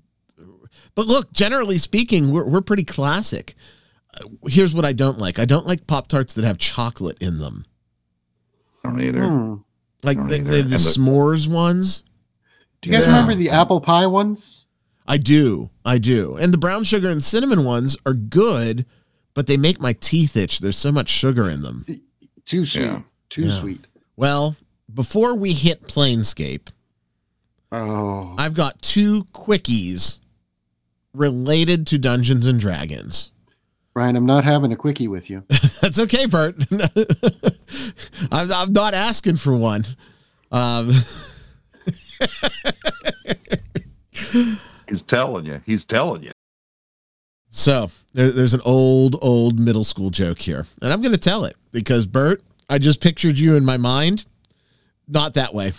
[0.94, 3.56] but look, generally speaking, we're, we're pretty classic.
[4.14, 7.38] Uh, here's what I don't like I don't like Pop Tarts that have chocolate in
[7.38, 7.66] them.
[8.84, 9.26] I don't either.
[9.26, 9.54] Hmm.
[10.04, 10.44] Like Don't the, either.
[10.52, 12.04] the, And the the- s'mores ones.
[12.82, 13.14] Do you guys Yeah.
[13.14, 14.64] remember the apple pie ones?
[15.08, 15.70] I do.
[15.84, 16.36] I do.
[16.36, 18.86] And the brown sugar and cinnamon ones are good,
[19.34, 20.60] but they make my teeth itch.
[20.60, 21.84] There's so much sugar in them.
[22.46, 22.84] Too sweet.
[22.84, 23.02] Yeah.
[23.28, 23.60] Too Yeah.
[23.60, 23.86] sweet.
[24.16, 24.56] Well,
[24.92, 26.68] before we hit Planescape,
[27.72, 28.34] Oh.
[28.38, 30.20] I've got two quickies
[31.12, 33.32] related to Dungeons and Dragons.
[33.94, 35.42] Ryan, I'm not having a quickie with you.
[35.80, 36.54] That's okay, Bert.
[38.30, 39.84] I'm, I'm not asking for one.
[40.52, 40.92] Um,
[44.88, 45.60] He's telling you.
[45.66, 46.30] He's telling you.
[47.56, 51.44] So there, there's an old, old middle school joke here, and I'm going to tell
[51.44, 54.26] it because Bert, I just pictured you in my mind,
[55.08, 55.72] not that way,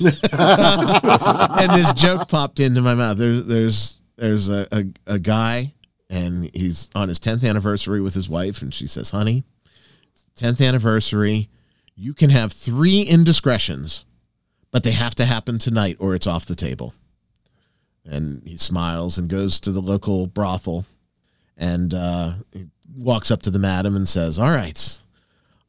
[0.00, 3.18] and this joke popped into my mouth.
[3.18, 5.74] There's, there's, there's a, a, a guy,
[6.08, 9.42] and he's on his 10th anniversary with his wife, and she says, "Honey,
[10.36, 11.48] 10th anniversary,
[11.96, 14.04] you can have three indiscretions,
[14.70, 16.94] but they have to happen tonight or it's off the table.
[18.04, 20.86] And he smiles and goes to the local brothel
[21.60, 22.32] and uh,
[22.96, 24.98] walks up to the madam and says, All right,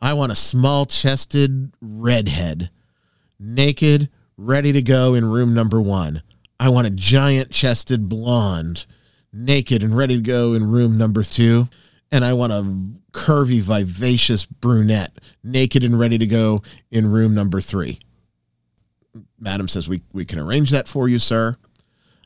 [0.02, 2.72] I want a small chested redhead,
[3.40, 6.24] naked, ready to go in room number one.
[6.60, 8.88] I want a giant chested blonde,
[9.34, 11.68] naked and ready to go in room number two.
[12.14, 12.64] And I want a
[13.18, 18.00] curvy, vivacious brunette, naked and ready to go in room number three.
[19.40, 21.58] Madam says, We, we can arrange that for you, sir.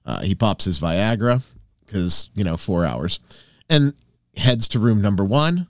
[0.06, 1.42] Uh, he pops his Viagra
[1.86, 3.20] because, you know, four hours
[3.70, 3.94] and
[4.38, 5.68] heads to room number one,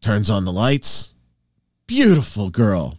[0.00, 1.12] turns on the lights.
[1.86, 2.98] Beautiful girl.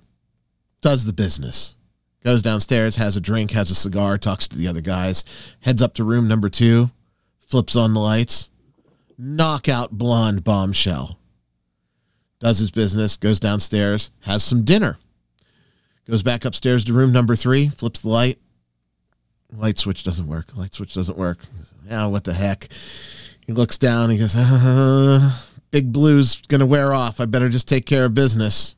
[0.82, 1.76] Does the business.
[2.24, 5.24] Goes downstairs, has a drink, has a cigar, talks to the other guys,
[5.62, 6.91] heads up to room number two,
[7.39, 8.50] flips on the lights.
[9.17, 11.17] Knockout blonde bombshell.
[12.39, 14.98] Does his business, goes downstairs, has some dinner.
[16.08, 18.39] Goes back upstairs to room number three, flips the light.
[19.52, 20.56] Light switch doesn't work.
[20.56, 21.39] Light switch doesn't work.
[21.88, 22.67] Yeah, what the heck?
[23.50, 24.12] He looks down.
[24.12, 25.32] He goes, uh,
[25.72, 27.20] "Big Blue's gonna wear off.
[27.20, 28.76] I better just take care of business."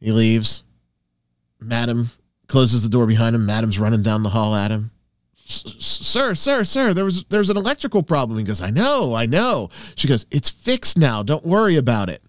[0.00, 0.64] He leaves.
[1.60, 2.10] Madam
[2.48, 3.46] closes the door behind him.
[3.46, 4.90] Madam's running down the hall at him.
[5.44, 8.36] Sir, sir, sir, there was there's an electrical problem.
[8.36, 9.68] He goes, I know, I know.
[9.94, 11.22] She goes, It's fixed now.
[11.22, 12.20] Don't worry about it.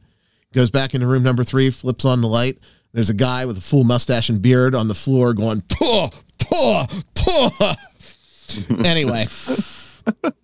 [0.54, 2.60] Goes back into room number three, flips on the light.
[2.94, 6.86] There's a guy with a full mustache and beard on the floor going, Tuh, tuh,
[7.16, 7.76] tuh.
[8.86, 9.26] anyway.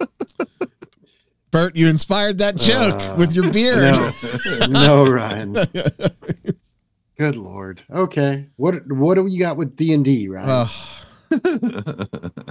[1.51, 3.81] Bert, you inspired that joke Uh, with your beard.
[3.81, 4.11] No,
[4.69, 5.53] no, Ryan.
[7.17, 7.83] Good lord.
[7.91, 8.47] Okay.
[8.55, 10.49] What what do we got with D and D, Ryan?
[10.49, 12.47] Ugh.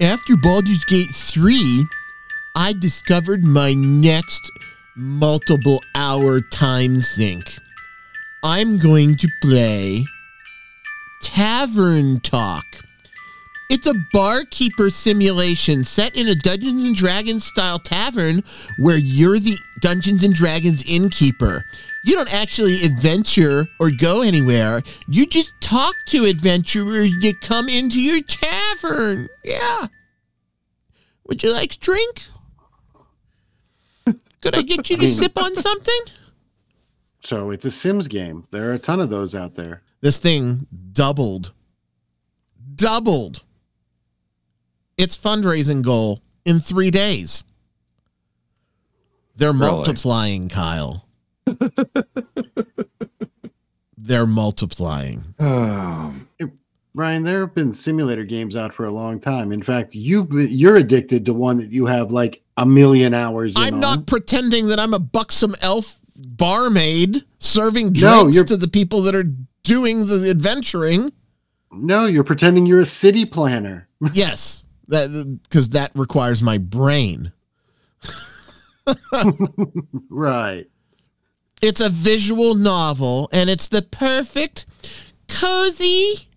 [0.00, 1.84] After Baldur's Gate 3,
[2.56, 4.50] I discovered my next
[4.96, 7.42] multiple hour time sink.
[8.44, 10.04] I'm going to play
[11.22, 12.64] Tavern Talk.
[13.70, 18.42] It's a barkeeper simulation set in a Dungeons and Dragons style tavern
[18.78, 21.66] where you're the Dungeons and Dragons innkeeper.
[22.02, 24.82] You don't actually adventure or go anywhere.
[25.06, 29.28] You just talk to adventurers that come into your tavern.
[29.44, 29.88] Yeah.
[31.26, 32.24] Would you like a drink?
[34.06, 36.00] Could I get you to sip on something?
[37.20, 38.44] so it's a Sims game.
[38.50, 39.82] There are a ton of those out there.
[40.00, 41.52] This thing doubled.
[42.74, 43.42] Doubled
[44.98, 47.44] its fundraising goal in three days.
[49.36, 49.60] They're Really?
[49.70, 51.06] multiplying, Kyle.
[53.96, 55.34] They're multiplying.
[55.38, 56.28] Um,
[56.94, 59.52] Ryan, there have been simulator games out for a long time.
[59.52, 63.54] In fact, you've been, you're addicted to one that you have like a million hours.
[63.56, 63.80] I'm on.
[63.80, 69.14] not pretending that I'm a buxom elf barmaid serving drinks you're- to the people that
[69.14, 69.30] are
[69.62, 71.12] doing the adventuring.
[71.70, 73.88] No, you're pretending you're a city planner.
[74.14, 77.32] yes, that because that requires my brain.
[80.10, 80.66] right.
[81.60, 84.66] It's a visual novel, and it's the perfect,
[85.26, 86.28] cozy,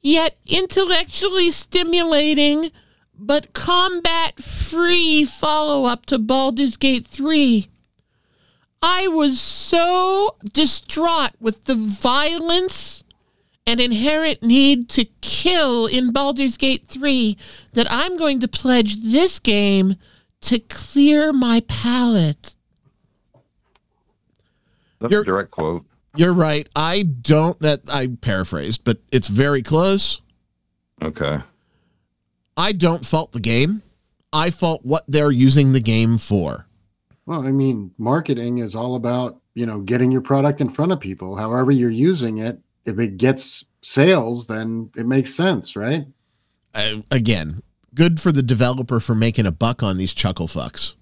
[0.00, 2.70] yet intellectually stimulating,
[3.18, 7.66] but combat free follow up to Baldur's Gate 3.
[8.82, 13.04] I was so distraught with the violence
[13.66, 17.36] and inherent need to kill in Baldur's Gate 3
[17.72, 19.96] that I'm going to pledge this game
[20.42, 22.54] to clear my palate.
[25.00, 25.84] that's You're- a direct quote.
[26.14, 26.66] You're right.
[26.74, 30.22] I don't that I paraphrased, but it's very close.
[31.02, 31.40] Okay.
[32.56, 33.82] I don't fault the game.
[34.32, 36.66] I fault what they're using the game for.
[37.26, 41.00] Well, I mean, marketing is all about, you know, getting your product in front of
[41.00, 41.36] people.
[41.36, 46.06] However you're using it, if it gets sales, then it makes sense, right?
[46.74, 47.62] Uh, again,
[47.94, 50.94] good for the developer for making a buck on these chuckle fucks.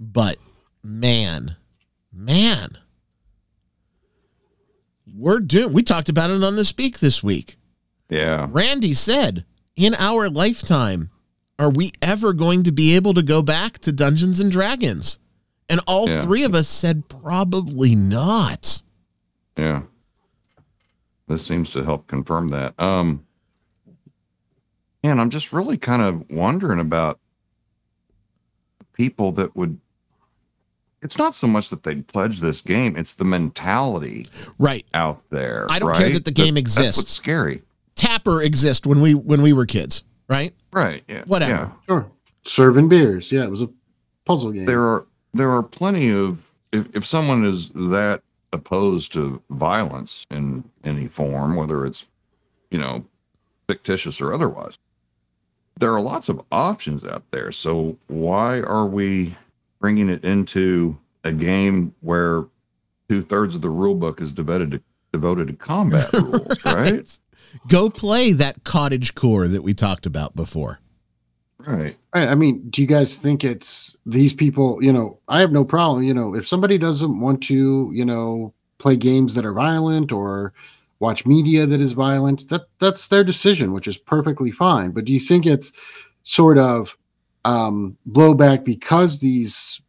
[0.00, 0.38] But
[0.82, 1.56] man,
[2.12, 2.78] man,
[5.16, 5.72] we're doing.
[5.72, 7.56] We talked about it on the speak this week.
[8.08, 8.46] Yeah.
[8.50, 9.44] Randy said,
[9.76, 11.10] in our lifetime,
[11.58, 15.18] are we ever going to be able to go back to Dungeons and Dragons?
[15.68, 16.20] And all Yeah.
[16.20, 18.82] three of us said, probably not.
[19.56, 19.82] Yeah.
[21.28, 22.78] This seems to help confirm that.
[22.80, 23.24] Um
[25.02, 27.18] and I'm just really kind of wondering about
[28.92, 29.78] people that would
[31.02, 34.26] it's not so much that they'd pledge this game, it's the mentality
[34.58, 34.86] Right.
[34.94, 35.66] out there.
[35.70, 37.10] I don't care that the game That's what's exists.
[37.12, 37.62] scary.
[37.94, 40.54] Tapper exists when we when we were kids, right?
[40.72, 41.04] Right.
[41.08, 41.22] Yeah.
[41.26, 41.52] Whatever.
[41.52, 41.70] yeah.
[41.86, 42.10] Sure.
[42.46, 43.30] Serving beers.
[43.30, 43.68] Yeah, it was a
[44.24, 44.64] puzzle game.
[44.64, 46.38] there are there are plenty of
[46.72, 48.22] if, if someone is that
[48.54, 52.06] opposed to violence in any form whether it's
[52.70, 53.04] you know
[53.68, 54.78] fictitious or otherwise.
[55.80, 57.50] There are lots of options out there.
[57.50, 59.36] So why are we
[59.80, 62.44] bringing it into a game where
[63.08, 67.18] two-thirds of the rule book is devoted to devoted to combat rules right?
[67.68, 70.80] Go play that cottage core that we talked about before.
[71.66, 74.82] Right I mean, do you guys think it's these people?
[74.82, 76.04] You know, I have no problem.
[76.04, 80.52] You know, if somebody doesn't want to, you know, play games that are violent or
[81.00, 84.92] watch media that is violent, that that's their decision, which is perfectly fine.
[84.92, 85.72] But do you think it's
[86.22, 86.96] sort of
[87.44, 89.82] um, blowback because these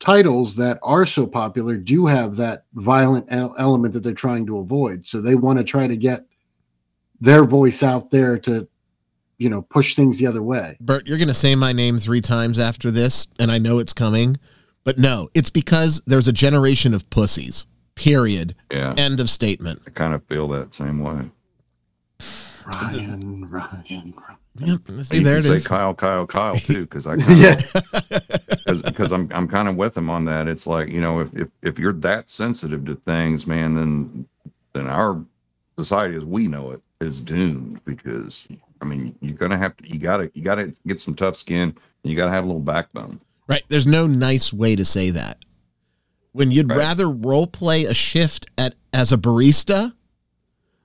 [0.00, 5.06] titles that are so popular do have that violent element that they're trying to avoid?
[5.06, 6.24] So they want to try to get
[7.20, 8.66] their voice out there to,
[9.40, 10.76] you know, push things the other way.
[10.80, 13.92] Bert, you're going to say my name three times after this, and I know it's
[13.94, 14.36] coming.
[14.84, 17.66] But no, it's because there's a generation of pussies.
[17.96, 18.54] Period.
[18.70, 19.82] yeah End of statement.
[19.86, 21.30] i kind of feel that same way
[22.66, 24.38] Ryan, Ryan, Ryan.
[24.58, 24.80] Yep.
[25.04, 25.66] See, you there can it say is.
[25.66, 28.78] Kyle, Kyle, Kyle too, because I kind of Yeah.
[28.84, 30.48] because I'm I'm kind of with him on that.
[30.48, 34.26] It's like you know if, if if you're that sensitive to things, man, then
[34.74, 35.22] then our
[35.78, 37.80] society as we know it is doomed.
[37.84, 38.46] Because
[38.80, 41.76] I mean, you're gonna have to you gotta you gotta get some tough skin.
[42.02, 43.20] You gotta have a little backbone.
[43.46, 43.62] Right.
[43.68, 45.38] There's no nice way to say that.
[46.32, 46.78] when you'd Right.
[46.78, 49.92] rather role play a shift at as a barista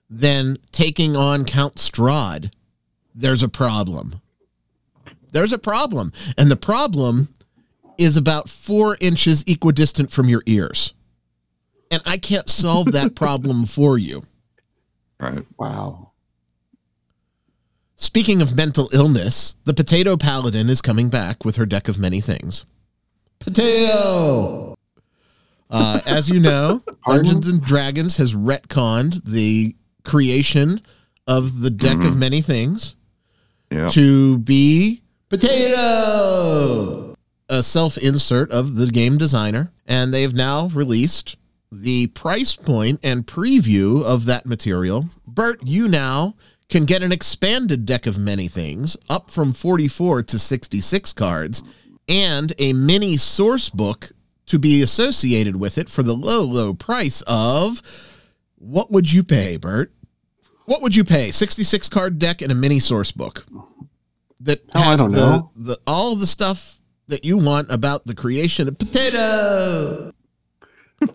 [0.09, 2.51] than taking on Count Strahd,
[3.13, 4.21] there's a problem.
[5.33, 6.11] There's a problem.
[6.35, 7.29] And the problem
[7.99, 10.93] is about four inches equidistant from your ears.
[11.91, 14.23] And I can't solve that problem for you.
[15.19, 15.45] Right.
[15.59, 16.11] Wow.
[17.97, 22.19] Speaking of mental illness, the Potato Paladin is coming back with her deck of many
[22.21, 22.65] things.
[23.39, 24.75] Potato!
[25.69, 30.81] Uh, as you know, Dungeons and Dragons has retconned the creation
[31.27, 32.17] of the deck of Mhm.
[32.17, 32.95] many things
[33.71, 33.87] Yeah.
[33.89, 37.15] to be Potato,
[37.49, 39.71] a self insert of the game designer.
[39.87, 41.35] And they've now released
[41.71, 45.09] the price point and preview of that material.
[45.27, 46.35] Bert, you now
[46.69, 51.63] can get an expanded deck of many things, up from 44 to 66 cards,
[52.07, 54.11] and a mini source book
[54.47, 57.81] to be associated with it for the low, low price of
[58.57, 59.91] what would you pay, Bert?
[60.65, 61.31] What would you pay?
[61.31, 63.45] 66 card deck and a mini source book
[64.39, 65.51] that Oh, has the, know.
[65.55, 70.11] the all the stuff that you want about the creation of potato.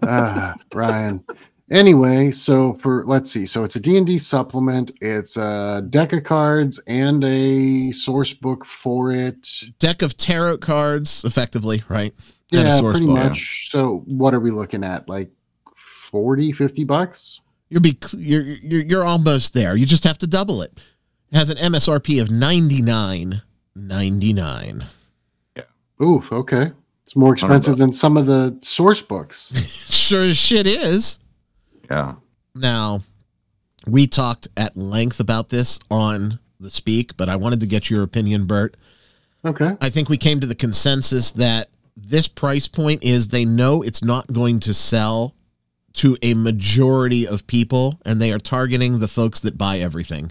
[0.06, 1.24] ah, Ryan.
[1.70, 4.90] Anyway, so for let's see, so it's a D&D supplement.
[5.00, 9.48] It's a deck of cards and a source book for it.
[9.78, 12.12] Deck of tarot cards, effectively, right?
[12.50, 13.16] And a Yeah, source pretty book.
[13.22, 13.70] much.
[13.70, 15.08] So what are we looking at?
[15.08, 15.30] Like
[16.10, 17.40] 40, 50 bucks?
[17.68, 19.76] You're, be, you're you're you're almost there.
[19.76, 20.72] You just have to double it.
[21.30, 23.42] It has an MSRP of ninety nine
[23.76, 24.86] ninety nine.
[26.02, 26.72] Oof, okay.
[27.04, 29.52] It's more expensive than some of the source books.
[30.10, 31.19] Sure as shit is.
[31.90, 32.14] Yeah.
[32.54, 33.02] Now,
[33.86, 38.02] we talked at length about this on the speak, but I wanted to get your
[38.02, 38.76] opinion, Bert.
[39.44, 39.76] Okay.
[39.80, 44.04] I think we came to the consensus that this price point is they know it's
[44.04, 45.34] not going to sell
[45.94, 50.30] to a majority of people, and they are targeting the folks that buy everything,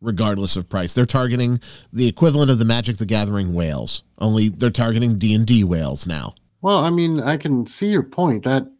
[0.00, 0.94] regardless of price.
[0.94, 1.60] They're targeting
[1.92, 6.06] the equivalent of the Magic the Gathering whales, only they're targeting D and D whales
[6.06, 6.34] now.
[6.60, 8.44] Well, I mean, I can see your point.
[8.44, 8.70] That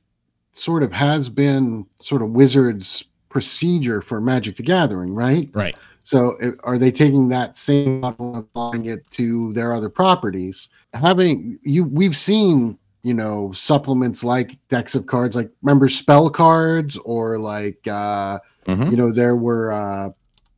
[0.56, 5.50] sort of has been sort of Wizards procedure for Magic the Gathering, right?
[5.52, 5.76] Right.
[6.02, 10.68] So are they taking that same model and applying it to their other properties?
[10.94, 16.96] Having you we've seen, you know, supplements like decks of cards, like remember spell cards
[16.98, 18.90] or like uh Mhm.
[18.90, 20.10] you know, there were uh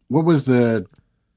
[0.09, 0.87] what was the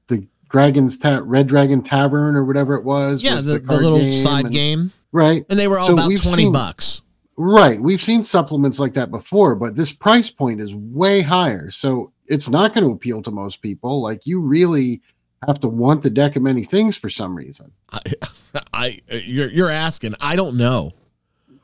[0.08, 3.22] the Dragon's ta- Red Dragon Tavern or whatever it was?
[3.22, 5.44] Yeah, was the, the, card little game side and- game, Right.
[5.50, 7.02] and they were all So about twenty seen- bucks.
[7.36, 7.80] Right.
[7.80, 11.70] We've seen supplements like that before, but this price point is way higher.
[11.70, 14.02] So it's not going to appeal to most people.
[14.02, 15.00] Like you really
[15.46, 17.72] have to want the deck of many things for some reason.
[17.90, 18.00] I,
[18.72, 20.14] I, you're you're asking.
[20.20, 20.92] I don't know.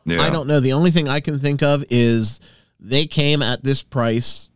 [0.05, 0.23] Yeah.
[0.23, 0.61] I don't know.
[0.61, 2.41] The only thing I can think of is
[2.81, 4.49] they came at this price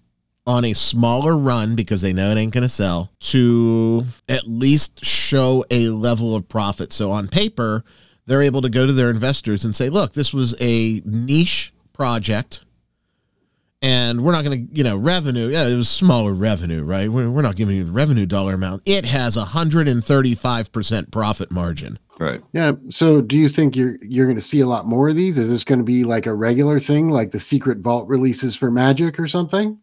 [0.46, 5.04] on a smaller run because they know it ain't going to sell to at least
[5.04, 6.92] show a level of profit.
[6.92, 7.84] So on paper,
[8.26, 12.64] they're able to go to their investors and say, look, this was a niche project.
[13.84, 15.48] And we're not going to, you know, revenue.
[15.48, 17.08] Yeah, it was smaller revenue, right?
[17.08, 18.82] We're, we're not giving you the revenue dollar amount.
[18.86, 21.98] It has a 135% profit margin.
[22.20, 22.40] Right.
[22.52, 22.72] Yeah.
[22.90, 25.36] So do you think you're you're going to see a lot more of these?
[25.36, 28.70] Is this going to be like a regular thing, like the secret vault releases for
[28.70, 29.78] Magic or something?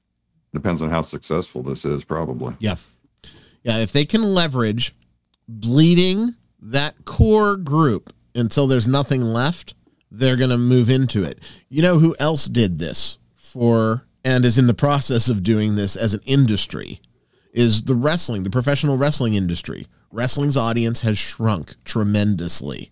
[0.54, 2.56] Depends on how successful this is, probably.
[2.60, 2.76] Yeah,
[3.64, 3.78] Yeah.
[3.80, 4.96] if they can leverage
[5.50, 9.74] bleeding that core group until there's nothing left,
[10.12, 11.40] they're going to move into it.
[11.70, 15.96] You know who else did this for and is in the process of doing this
[15.96, 17.00] as an industry
[17.54, 19.88] is the wrestling, the professional wrestling industry.
[20.12, 22.92] Wrestling's audience has shrunk tremendously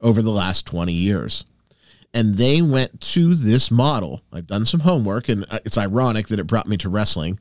[0.00, 1.44] over the last 20 years.
[2.14, 4.22] And they went to this model.
[4.32, 7.38] I've done some homework, and uh, it's ironic that it brought me to wrestling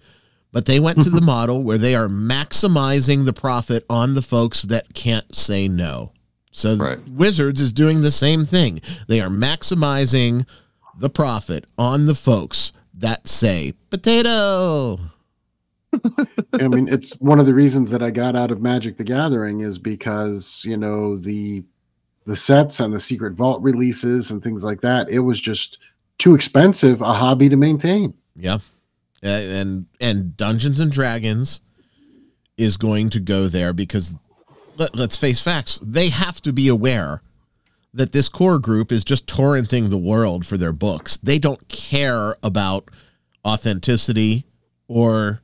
[0.51, 4.63] but they went to the model where they are maximizing the profit on the folks
[4.63, 6.11] that can't say no.
[6.57, 7.07] So Right.
[7.07, 8.81] Wizards is doing the same thing.
[9.07, 10.47] They are maximizing
[10.97, 14.97] the profit on the folks that say potato.
[16.59, 19.59] I mean, it's one of the reasons that I got out of Magic the Gathering
[19.59, 21.63] is because, you know, the
[22.25, 25.77] the sets and the secret vault releases and things like that, it was just
[26.17, 28.15] too expensive a hobby to maintain.
[28.35, 28.57] Yeah.
[29.21, 31.61] And and Dungeons and Dragons
[32.57, 34.15] is going to go there because
[34.77, 35.79] let, let's face facts.
[35.83, 37.21] They have to be aware
[37.93, 41.17] that this core group is just torrenting the world for their books.
[41.17, 42.89] They don't care about
[43.45, 44.45] authenticity
[44.87, 45.41] or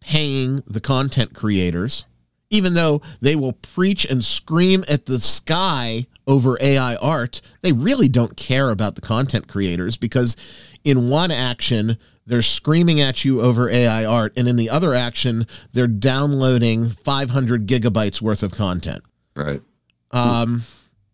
[0.00, 2.04] paying the content creators.
[2.50, 8.08] Even though they will preach and scream at the sky over AI art, they really
[8.08, 10.36] don't care about the content creators because
[10.84, 11.96] in one action,
[12.26, 17.66] they're screaming at you over AI art, and in the other action, they're downloading 500
[17.66, 19.02] gigabytes worth of content.
[19.34, 19.62] Right.
[20.10, 20.64] Um,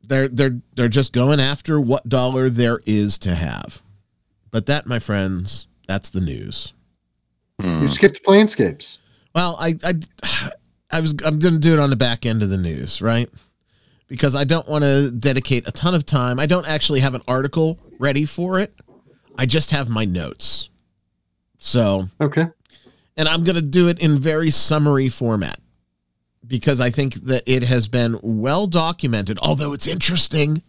[0.03, 3.83] they're they're they're just going after what dollar there is to have.
[4.51, 6.73] But that, my friends, that's the news.
[7.61, 7.83] Hmm.
[7.83, 8.99] You skipped Planescapes.
[9.35, 10.51] Well, I I
[10.91, 13.29] I was I'm going to do it on the back end of the news, right?
[14.09, 16.41] Because I don't want to dedicate a ton of time.
[16.41, 18.75] I don't actually have an article ready for it.
[19.37, 20.71] I just have my notes.
[21.59, 22.47] So, Okay.
[23.17, 25.59] and I'm going to do it in very summary format
[26.47, 30.63] because I think that it has been well documented, although it's interesting.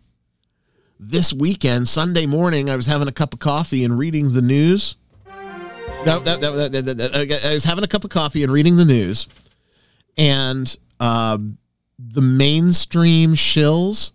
[0.99, 4.97] This weekend, Sunday morning, I was having a cup of coffee and reading the news.
[6.05, 9.27] That, that, that, I was having a cup of coffee and reading the news,
[10.17, 11.57] and um,
[11.97, 14.11] the mainstream shills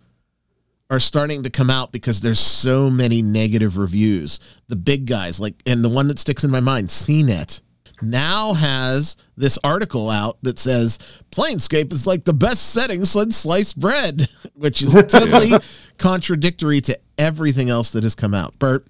[0.90, 4.38] are starting to come out because there's so many negative reviews.
[4.68, 7.60] The big guys, like, and the one that sticks in my mind, CNET,
[8.02, 10.98] now has this article out that says
[11.30, 15.52] Planescape is like the best setting since sliced bread, which is totally
[15.96, 18.58] contradictory to everything else that has come out.
[18.58, 18.86] Bert,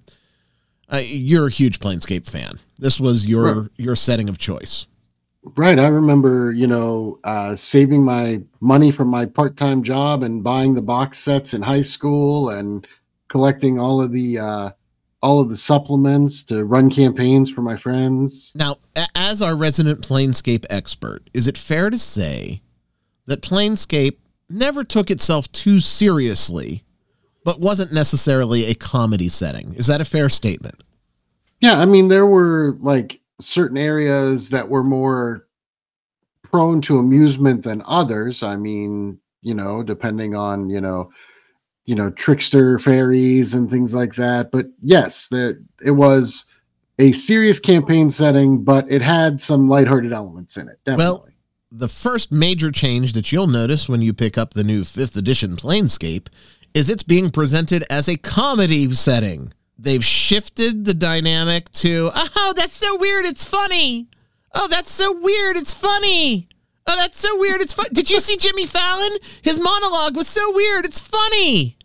[0.91, 2.59] uh, you're a huge Planescape fan.
[2.77, 3.71] This was your Right.
[3.77, 4.85] your setting of choice.
[5.55, 5.77] Right.
[5.77, 10.73] I remember, you know, uh, saving my money from my part time job and buying
[10.73, 12.87] the box sets in high school and
[13.27, 14.71] collecting all of the uh,
[15.21, 18.51] all of the supplements to run campaigns for my friends.
[18.55, 18.77] Now,
[19.15, 22.61] as our resident Planescape expert, is it fair to say
[23.25, 24.17] that Planescape
[24.49, 26.83] never took itself too seriously,
[27.43, 29.73] but wasn't necessarily a comedy setting?
[29.75, 30.81] Is that a fair statement?
[31.59, 35.47] Yeah, I mean, there were like certain areas that were more
[36.43, 38.43] prone to amusement than others.
[38.43, 41.11] I mean, you know, depending on, you know,
[41.85, 44.51] you know, trickster fairies and things like that.
[44.51, 46.45] But yes, there it was
[46.97, 50.79] a serious campaign setting, but it had some lighthearted elements in it.
[50.85, 51.05] Definitely.
[51.05, 51.27] Well,
[51.71, 55.57] the first major change that you'll notice when you pick up the new 5th edition
[55.57, 56.27] Planescape
[56.73, 59.51] is it's being presented as a comedy setting.
[59.77, 64.07] They've shifted the dynamic to, oh, that's so weird, it's funny.
[64.53, 66.47] Oh, that's so weird, it's funny.
[66.87, 67.87] Oh, that's so weird, it's fun.
[67.91, 69.17] Did you see Jimmy Fallon?
[69.41, 71.77] His monologue was so weird, it's funny.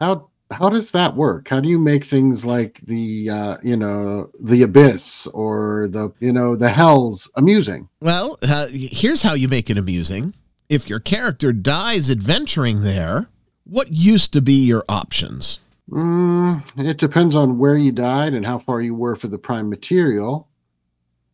[0.00, 1.48] how how does that work?
[1.48, 6.32] How do you make things like the uh, you know, the abyss or the you
[6.32, 7.88] know, the hells amusing?
[8.00, 10.34] Well, uh, here's how you make it amusing.
[10.68, 13.26] If your character dies adventuring there,
[13.64, 15.58] what used to be your options?
[15.90, 19.68] Mm, it depends on where you died and how far you were for the prime
[19.70, 20.48] material.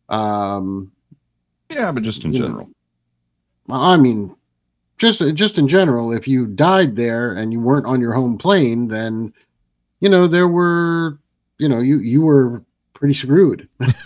[0.09, 0.91] Um,
[1.69, 2.45] Yeah, but just in You know.
[2.47, 2.69] general.
[3.69, 4.35] I mean,
[4.97, 8.89] just just in general, if you died there and you weren't on your home plane,
[8.89, 9.33] then
[10.01, 11.17] you know there were,
[11.57, 12.61] you know, you you were
[12.93, 13.67] pretty screwed.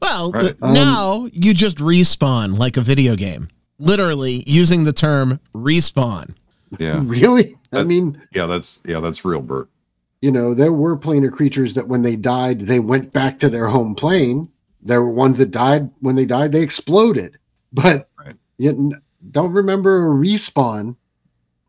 [0.00, 0.54] Well, Right.
[0.62, 3.48] uh, now you just respawn like a video game.
[3.78, 6.34] Literally using the term respawn.
[6.78, 7.00] Yeah.
[7.04, 7.56] really?
[7.76, 9.68] I mean, Yeah, that's yeah, that's real, Bert.
[10.22, 13.66] you know, there were planar creatures that when they died, they went back to their
[13.68, 14.50] home plane.
[14.82, 17.38] There were ones that died when they died, they exploded.
[17.72, 18.36] But Right.
[18.58, 18.94] you
[19.30, 20.96] don't remember a respawn.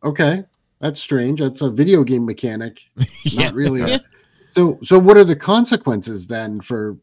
[0.04, 0.44] Okay,
[0.80, 1.40] that's strange.
[1.40, 2.80] That's a video game mechanic.
[3.36, 3.82] Not really.
[3.82, 3.98] a- Yeah.
[4.52, 6.98] so, so what are the consequences then for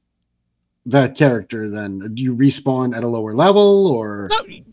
[0.86, 1.68] that character?
[1.68, 4.64] Then do you respawn at a lower level, or No, you,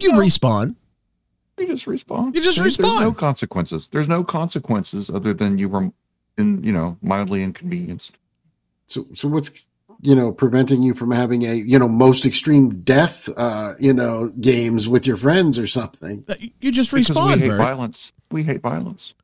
[0.00, 0.18] you No.
[0.18, 0.76] respawn.
[1.62, 2.34] You just respawn.
[2.34, 3.88] You just There's- There's no consequences.
[3.88, 5.90] There's no consequences other than you were
[6.38, 8.16] in, you know, mildly inconvenienced.
[8.86, 9.06] so?
[9.14, 9.50] So what's
[10.04, 14.28] you know preventing you from having a you know most extreme death uh you know
[14.40, 16.24] games with your friends or something?
[16.28, 17.58] Uh, You just Because respawn, we hate Bert.
[17.58, 18.12] violence.
[18.30, 19.14] We hate violence.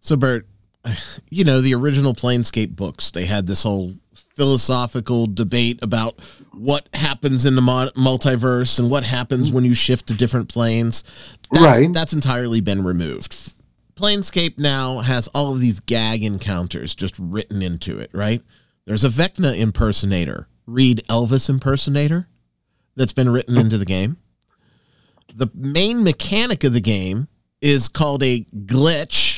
[0.00, 0.46] So, Bert,
[1.30, 3.94] you know, the original Planescape books, they had this whole
[4.36, 6.20] philosophical debate about
[6.52, 11.02] what happens in the multiverse and what happens when you shift to different planes.
[11.50, 11.92] That's, Right.
[11.92, 13.32] That's entirely been removed.
[13.96, 18.42] Planescape now has all of these gag encounters just written into it, right?
[18.84, 22.28] There's a Vecna impersonator, Reed Elvis impersonator,
[22.94, 23.60] that's been written oh.
[23.60, 24.18] into the game.
[25.34, 27.28] The main mechanic of the game
[27.60, 29.35] is called a glitch,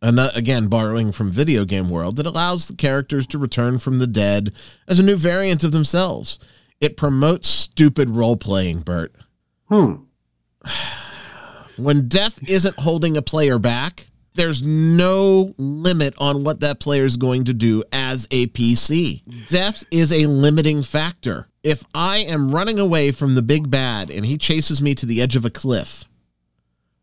[0.00, 4.06] and again borrowing from video game world that allows the characters to return from the
[4.06, 4.52] dead
[4.86, 6.38] as a new variant of themselves.
[6.80, 9.14] It promotes stupid role playing bert.
[9.68, 9.94] Hmm.
[11.76, 17.16] when death isn't holding a player back there's no limit on what that player is
[17.16, 21.48] going to do as a pc death is a limiting factor.
[21.62, 25.20] If I am running away from the big bad and he chases me to the
[25.20, 26.04] edge of a cliff,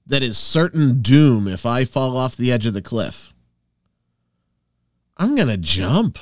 [0.06, 3.34] that is certain doom if I fall off the edge of the cliff,
[5.18, 6.20] I'm going to jump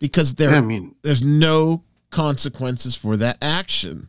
[0.00, 4.08] because there, I mean, there's no consequences for that action.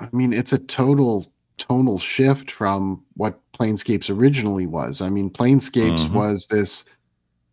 [0.00, 5.00] I mean, it's a total tonal shift from what Planescapes originally was.
[5.00, 6.12] I mean, Planescapes Mhm.
[6.12, 6.84] was this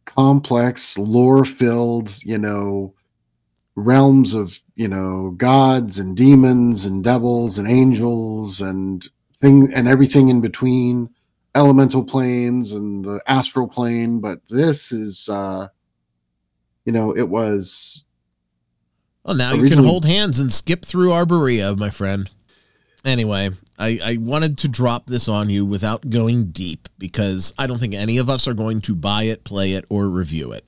[0.05, 2.93] complex, lore-filled, you know,
[3.75, 9.07] realms of, you know, gods and demons and devils and angels and
[9.43, 11.09] thing and everything in between,
[11.53, 15.67] elemental planes and the astral plane, but this is uh
[16.85, 18.05] you know, it was
[19.23, 22.29] Well, now you can hold hands and skip through Arborea, my friend.
[23.05, 27.79] Anyway, I, I wanted to drop this on you without going deep because I don't
[27.79, 30.63] think any of us are going to buy it, play it, or review it.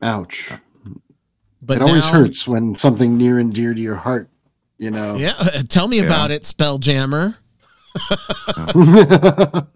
[0.00, 0.50] ouch.
[1.60, 4.28] But it always now- hurts when something near and dear to your heart,
[4.78, 5.14] you know.
[5.16, 5.34] Yeah,
[5.68, 6.04] tell me Yeah.
[6.06, 7.36] about it, Spelljammer.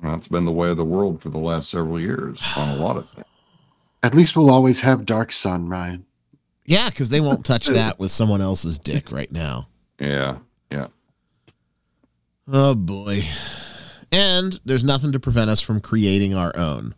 [0.00, 2.96] That's been the way of the world for the last several years on a lot
[2.96, 3.26] of things.
[4.02, 6.04] At least we'll always have Dark Sun, Ryan.
[6.64, 9.68] Yeah, because they won't touch that with someone else's dick right now.
[10.00, 10.38] Yeah.
[10.70, 10.88] Yeah.
[12.48, 13.24] Oh boy.
[14.10, 16.94] And there's nothing to prevent us from creating our own,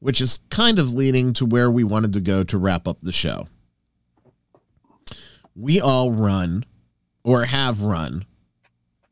[0.00, 3.12] which is kind of leading to where we wanted to go to wrap up the
[3.12, 3.46] show.
[5.54, 6.64] We all run
[7.24, 8.24] or have run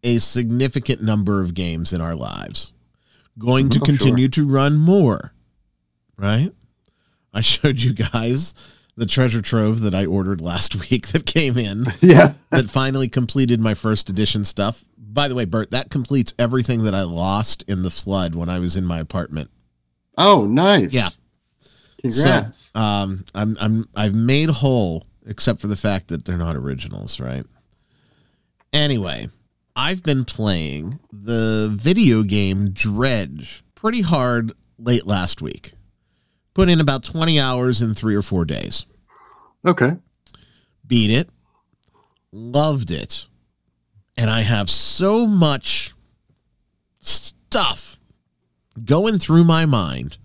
[0.02, 2.72] a significant number of games in our lives,
[3.38, 3.96] going to Oh, sure.
[3.96, 5.32] continue to run more,
[6.16, 6.50] right?
[7.34, 8.54] I showed you guys
[8.96, 12.34] the treasure trove that I ordered last week that came in yeah.
[12.50, 14.84] that finally completed my first edition stuff.
[14.96, 18.58] By the way, Bert, that completes everything that I lost in the flood when I
[18.58, 19.50] was in my apartment.
[20.18, 20.92] Oh, nice.
[20.92, 21.08] Yeah.
[22.00, 22.70] Congrats.
[22.74, 27.18] So, um, I'm I'm I've made whole, except for the fact that they're not originals,
[27.18, 27.44] right?
[28.72, 29.28] Anyway,
[29.74, 35.74] I've been playing the video game Dredge pretty hard late last week.
[36.54, 38.86] Put in about 20 hours in three or four days.
[39.66, 39.96] okay.
[40.86, 41.28] beat it,
[42.32, 43.26] loved it,
[44.16, 45.92] and I have so much
[47.00, 47.98] stuff
[48.84, 50.18] going through my mind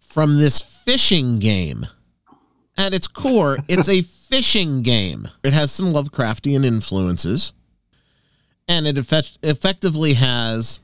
[0.00, 1.86] from this fishing game.
[2.78, 5.28] At its core, it's a fishing game.
[5.42, 7.52] It has some Lovecraftian influences,
[8.68, 10.80] and it effect- effectively has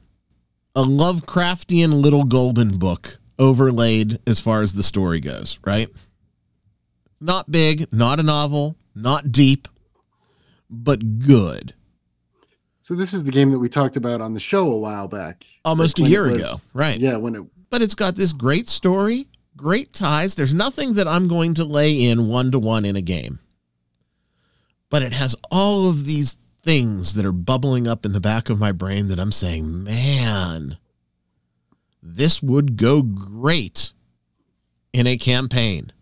[0.74, 5.88] a Lovecraftian little golden book overlaid as far as the story goes, right?
[7.20, 9.68] Not big, not a novel, not deep,
[10.70, 11.74] but good.
[12.80, 15.44] So this is the game that we talked about on the show a while back.
[15.64, 16.98] Almost Like a year was- ago, right?
[16.98, 20.34] Yeah, when it But it's got this great story, great ties.
[20.34, 23.38] There's nothing that I'm going to lay in one to one in a game.
[24.90, 28.58] But it has all of these things that are bubbling up in the back of
[28.58, 30.76] my brain that I'm saying, man,
[32.02, 33.92] this would go great
[34.92, 35.92] in a campaign.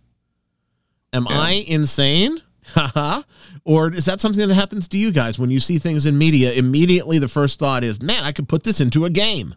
[1.12, 1.38] Am Yeah.
[1.40, 2.38] I insane?
[2.74, 3.22] Haha.
[3.64, 6.52] or is that something that happens to you guys when you see things in media?
[6.52, 9.54] Immediately, the first thought is, man, I could put this into a game.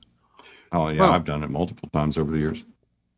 [0.72, 2.64] Oh yeah, Well- I've done it multiple times over the years.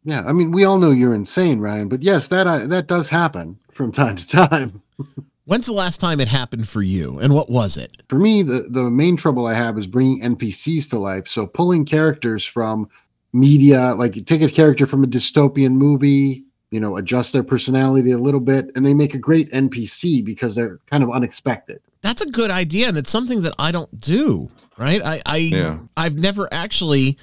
[0.03, 3.09] Yeah, I mean, we all know you're insane, Ryan, but yes, that uh, that does
[3.09, 4.81] happen from time to time.
[5.45, 8.01] When's the last time it happened for you, and what was it?
[8.09, 11.27] For me, the the main trouble I have is bringing NPCs to life.
[11.27, 12.89] So pulling characters from
[13.31, 18.11] media, like you take a character from a dystopian movie, you know, adjust their personality
[18.11, 21.79] a little bit, and they make a great NPC because they're kind of unexpected.
[22.01, 24.49] That's a good idea, and it's something that I don't do.
[24.77, 25.01] Right?
[25.03, 25.77] I, I Yeah.
[25.95, 27.17] I've never actually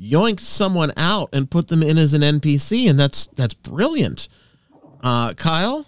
[0.00, 4.28] yoinked someone out and put them in as an NPC, and that's that's brilliant.
[5.02, 5.86] Uh, Kyle, wh-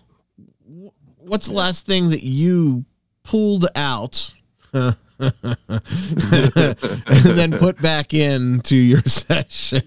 [1.27, 2.85] what's the last thing that you
[3.23, 4.33] pulled out?
[4.73, 4.97] and
[7.25, 9.83] then put back into your session.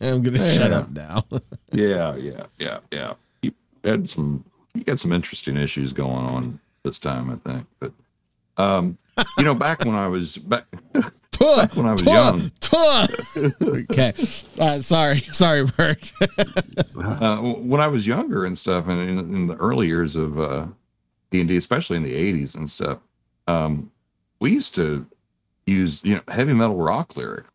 [0.00, 1.24] I'm gonna shut up now.
[1.72, 3.14] Yeah, yeah, yeah, yeah.
[3.42, 3.52] You
[3.84, 7.66] had some you got some interesting issues going on this time, I think.
[7.78, 7.92] But
[8.56, 8.98] um,
[9.38, 10.66] you know, back when I was back
[11.32, 12.50] Tuh, when I was young.
[13.62, 14.12] okay.
[14.60, 16.12] Uh, sorry, sorry, Bert.
[16.98, 20.66] uh, when I was younger and stuff, and in, in the early years of uh,
[21.30, 22.98] D and D, especially in the '80s and stuff,
[23.48, 23.90] um,
[24.40, 25.06] we used to
[25.66, 27.46] use you know heavy metal rock lyric.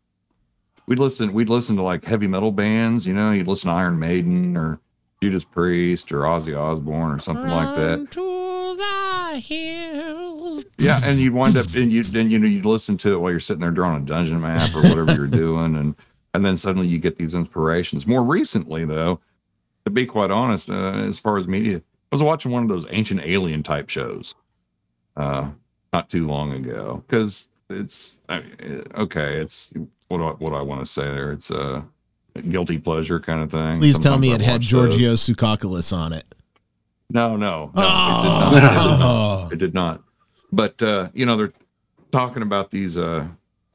[0.87, 1.33] We'd listen.
[1.33, 3.05] We'd listen to like heavy metal bands.
[3.05, 4.79] You know, you'd listen to Iron Maiden or
[5.21, 8.11] Judas Priest or Ozzy Osbourne or something like that.
[8.11, 10.26] To the hills.
[10.77, 13.31] Yeah, and you'd wind up and you then you know you'd listen to it while
[13.31, 15.95] you're sitting there drawing a dungeon map or whatever you're doing, and
[16.33, 18.05] and then suddenly you get these inspirations.
[18.05, 19.19] More recently, though,
[19.85, 22.85] to be quite honest, uh, as far as media, I was watching one of those
[22.91, 24.35] ancient alien type shows
[25.15, 25.49] uh,
[25.93, 28.43] not too long ago because it's I,
[28.95, 29.37] okay.
[29.37, 29.73] It's
[30.09, 31.31] what do I, what do I want to say there.
[31.31, 31.83] It's a
[32.49, 33.77] guilty pleasure kind of thing.
[33.77, 34.61] Please tell me I it had.
[34.61, 36.25] Giorgio Tsoukalos on it.
[37.09, 38.49] No, no, no Oh.
[38.51, 39.01] it, did not, it did not.
[39.01, 39.49] Oh.
[39.51, 40.03] It did not.
[40.51, 41.53] But uh, you know, they're
[42.11, 43.27] talking about these uh,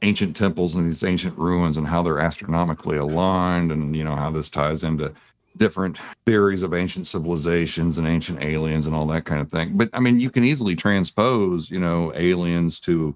[0.03, 4.31] ancient temples and these ancient ruins and how they're astronomically aligned, and you know how
[4.31, 5.13] this ties into
[5.59, 9.77] different theories of ancient civilizations and ancient aliens and all that kind of thing.
[9.77, 13.15] But I mean, you can easily transpose, you know, aliens to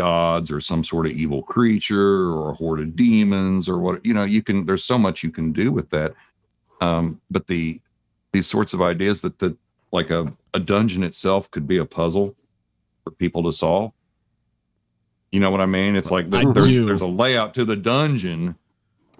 [0.00, 4.14] gods or some sort of evil creature or a horde of demons or what you
[4.14, 6.14] know you can there's so much you can do with that
[6.80, 7.78] um but the
[8.32, 9.54] these sorts of ideas that the
[9.92, 12.34] like a, a dungeon itself could be a puzzle
[13.10, 13.92] for people to solve.
[15.32, 15.94] You know what i mean?
[15.96, 18.56] It's like the, there's, there's a layout to the dungeon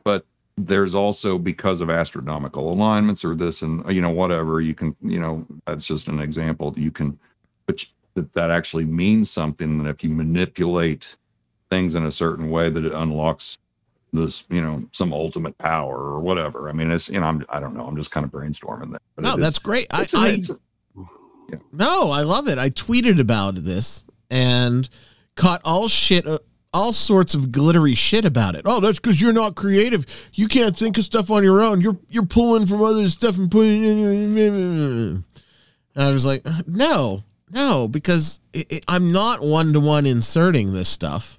[0.03, 0.25] but
[0.57, 5.21] there's also because of astronomical alignments or this and you know whatever you can you
[5.21, 7.19] know that's just an example that you can
[7.67, 7.85] but
[8.15, 11.17] that that actually means something that if you manipulate
[11.71, 13.59] things in a certain way that it unlocks
[14.13, 16.69] this you know some ultimate power or whatever.
[16.69, 17.87] I mean it's you know I'm, i don't know.
[17.87, 19.87] I'm just kind of brainstorming but No, is- that's great.
[19.93, 20.59] I, it's a-
[21.53, 22.59] A- no, I love it.
[22.59, 24.89] I tweeted about this and
[25.37, 26.39] caught all shit, uh,
[26.73, 28.63] all sorts of glittery shit about it.
[28.65, 30.07] Oh, that's because you're not creative.
[30.35, 31.81] You can't think of stuff on your own.
[31.81, 33.85] You're you're pulling from other stuff and putting.
[33.87, 35.25] And
[35.97, 40.89] I was like, no, no, because it, it, I'm not one to one inserting this
[40.89, 41.39] stuff.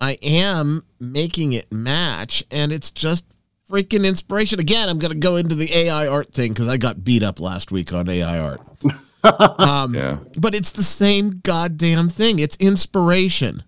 [0.00, 3.24] I am making it match, and it's just
[3.70, 4.58] freaking inspiration.
[4.60, 7.40] Again, I'm going to go into the AI art thing because I got beat up
[7.40, 8.60] last week on AI art.
[9.22, 12.38] Um, yeah But it's the same goddamn thing.
[12.38, 13.64] It's inspiration.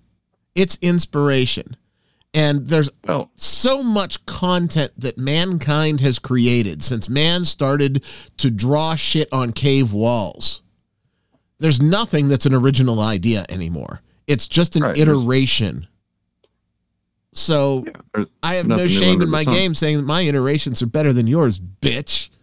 [0.55, 1.76] It's inspiration.
[2.32, 8.03] And there's well so much content that mankind has created since man started
[8.38, 10.62] to draw shit on cave walls.
[11.59, 14.00] There's nothing that's an original idea anymore.
[14.26, 15.86] It's just an Right, there's- iteration.
[17.35, 17.85] So
[18.16, 21.26] yeah, I have no shame in my game saying that my iterations are better than
[21.26, 22.28] yours, bitch.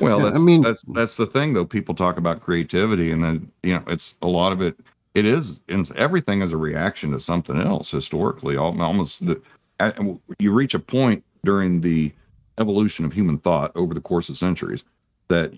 [0.00, 1.64] Well, Yeah, I that's, mean- that's that's the thing though.
[1.64, 4.78] People talk about creativity, and then you know, it's a lot of it.
[5.14, 7.90] It is, and everything is a reaction to something else.
[7.90, 9.42] Historically, almost the,
[9.80, 9.98] at-
[10.38, 12.12] you reach a point during the
[12.58, 14.84] evolution of human thought over the course of centuries
[15.28, 15.52] that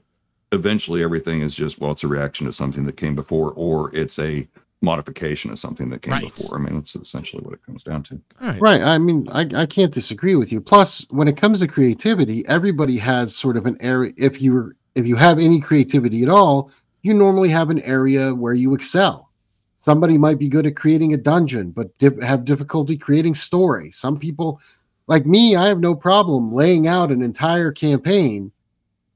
[0.52, 4.18] eventually everything is just well, it's a reaction to something that came before, or it's
[4.18, 4.48] a
[4.82, 6.22] modification of something that came Right.
[6.22, 6.58] before.
[6.58, 8.20] I mean, that's essentially what it comes down to.
[8.40, 8.60] All right.
[8.60, 8.82] Right.
[8.82, 10.60] I mean, I, I can't disagree with you.
[10.60, 14.12] Plus, when it comes to creativity, everybody has sort of an area.
[14.16, 16.70] If you're if you have any creativity at all,
[17.02, 19.30] you normally have an area where you excel.
[19.78, 23.90] Somebody might be good at creating a dungeon, but dip, have difficulty creating story.
[23.90, 24.60] Some people,
[25.06, 28.52] like me, I have no problem laying out an entire campaign.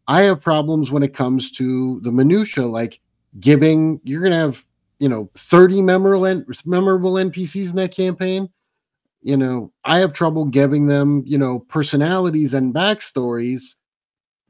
[0.08, 3.00] I have problems when it comes to the minutia, like
[3.38, 4.00] giving.
[4.04, 4.64] You're gonna have
[4.98, 8.48] you know 30 memorable memorable NPCs in that campaign
[9.26, 13.74] you know, I have trouble giving them, you know, personalities and backstories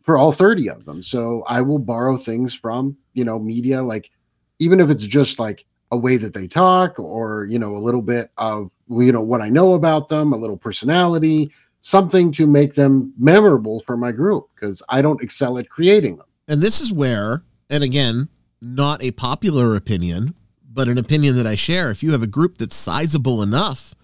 [0.03, 1.03] for all 30 of them.
[1.03, 4.11] So I will borrow things from, you know, media, like
[4.59, 8.03] even if it's just like a way that they talk or, you know, a little
[8.03, 12.75] bit of, you know, what I know about them, a little personality, something to make
[12.75, 16.27] them memorable for my group because I don't excel at creating them.
[16.49, 18.29] And this is where, and again,
[18.61, 20.35] not a popular opinion,
[20.71, 21.91] but an opinion that I share.
[21.91, 23.95] If you have a group that's sizable enough,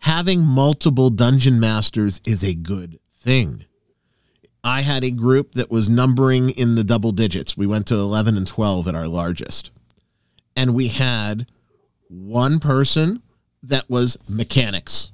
[0.00, 3.64] having multiple dungeon masters is a good thing.
[4.64, 7.56] I had a group that was numbering in the double digits.
[7.56, 9.70] We went to 11 and 12 at our largest.
[10.56, 11.46] And we had
[12.08, 13.22] one person
[13.62, 15.12] that was mechanics,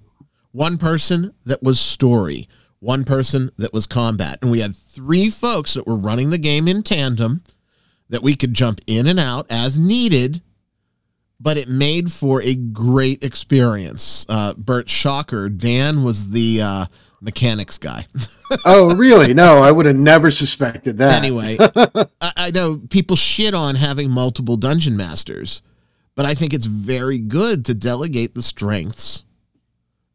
[0.53, 2.49] one person that was story,
[2.81, 4.39] one person that was combat.
[4.41, 7.43] And we had three folks that were running the game in tandem
[8.09, 10.43] that we could jump in and out as needed,
[11.41, 14.27] but it made for a great experience.
[14.29, 16.87] Uh, Bert Shocker, Dan was the uh,
[17.21, 18.07] mechanics guy.
[18.65, 19.35] oh, really?
[19.35, 21.15] No, I would have never suspected that.
[21.15, 21.57] anyway,
[22.21, 25.63] I, I know people shit on having multiple dungeon masters,
[26.15, 29.25] but I think it's very good to delegate the strengths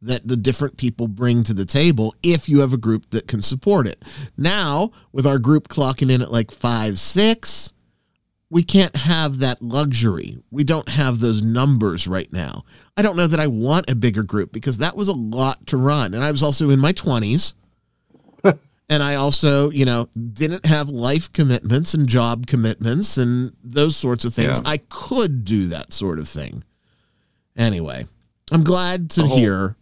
[0.02, 3.42] that the different people bring to the table if you have a group that can
[3.42, 4.04] support it.
[4.38, 7.74] Now, with our group clocking in at like five, six,
[8.50, 10.38] we can't have that luxury.
[10.50, 12.64] We don't have those numbers right now.
[12.98, 15.78] I don't know that I want a bigger group because that was a lot to
[15.78, 16.14] run.
[16.14, 17.54] And I was also in my 20s.
[18.90, 24.26] and I also, you know, didn't have life commitments and job commitments and those sorts
[24.26, 24.60] of things.
[24.64, 24.70] Yeah.
[24.70, 26.64] I could do that sort of thing.
[27.56, 28.08] Anyway,
[28.52, 29.76] I'm glad to hear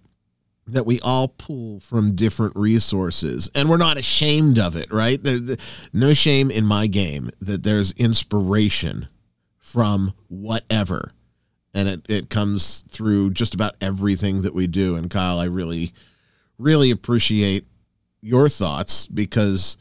[0.67, 5.21] that we all pull from different resources and we're not ashamed of it, right?
[5.23, 5.57] There,
[5.93, 9.07] no shame in my game that there's inspiration
[9.57, 11.11] from whatever.
[11.73, 14.95] And it, it comes through just about everything that we do.
[14.95, 15.93] And Kyle, I really,
[16.57, 17.65] really appreciate
[18.21, 19.77] your thoughts because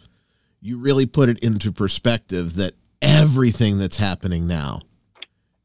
[0.61, 4.81] you really put it into perspective that everything that's happening now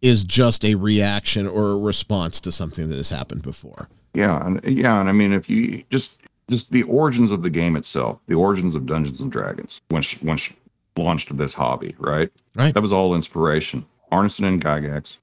[0.01, 3.87] is just a reaction or a response to something that has happened before.
[4.13, 7.75] Yeah, and yeah, and I mean, if you just just the origins of the game
[7.75, 10.55] itself, the origins of Dungeons and Dragons, when she, when she
[10.97, 12.29] launched this hobby, right?
[12.55, 12.73] Right.
[12.73, 13.85] That was all inspiration.
[14.11, 15.17] Arneson and Gygax,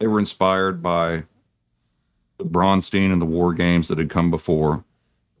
[0.00, 1.22] they were inspired by
[2.38, 4.84] the Bronstein and the war games that had come before.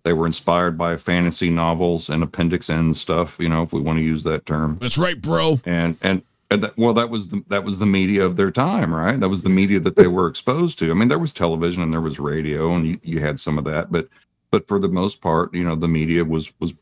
[0.04, 3.98] They were inspired by fantasy novels and Appendix N stuff, you know, if we want
[3.98, 4.76] to use that term.
[4.76, 5.60] That's right, bro.
[5.64, 8.94] And and and that, well, that was the that was the media of their time,
[8.94, 9.18] right?
[9.20, 10.90] That was the media that they were exposed to.
[10.90, 13.64] I mean, there was television and there was radio, and you, you had some of
[13.64, 14.08] that, but
[14.50, 16.72] but for the most part, you know, the media was was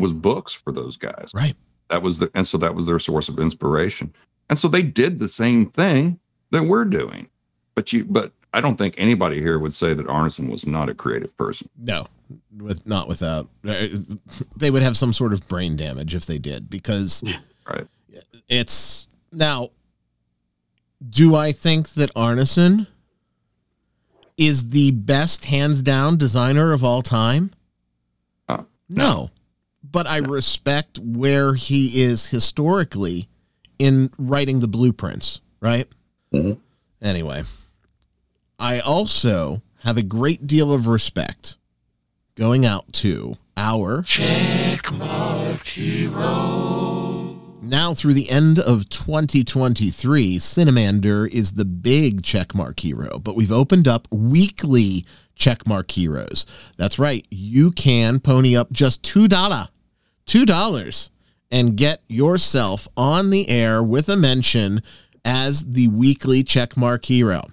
[0.00, 1.30] was books for those guys.
[1.34, 1.54] Right.
[1.88, 4.12] That was the and so that was their source of inspiration.
[4.50, 6.18] And so they did the same thing
[6.50, 7.28] that we're doing.
[7.74, 10.94] But you but I don't think anybody here would say that Arneson was not a
[10.94, 11.68] creative person.
[11.78, 12.06] No,
[12.58, 13.48] with not without.
[13.66, 13.86] uh,
[14.56, 17.22] They would have some sort of brain damage if they did because
[17.68, 17.86] Right.
[18.48, 19.70] it's now.
[21.08, 22.86] Do I think that Arneson
[24.36, 27.50] is the best hands down designer of all time?
[28.48, 29.30] Uh, no,
[29.82, 33.28] but I respect where he is historically
[33.80, 35.40] in writing the blueprints.
[35.60, 35.88] Right.
[36.32, 36.58] Mhm.
[37.00, 37.42] Anyway,
[38.60, 41.56] I also have a great deal of respect
[42.36, 44.02] going out to our
[47.62, 53.86] now through the end of 2023, Cynnamander is the big checkmark hero, but we've opened
[53.86, 55.06] up weekly
[55.36, 56.46] checkmark heroes.
[56.76, 57.26] That's right.
[57.30, 59.68] You can pony up just $2.
[60.26, 61.10] $2
[61.50, 64.82] and get yourself on the air with a mention
[65.24, 67.48] as the weekly checkmark hero.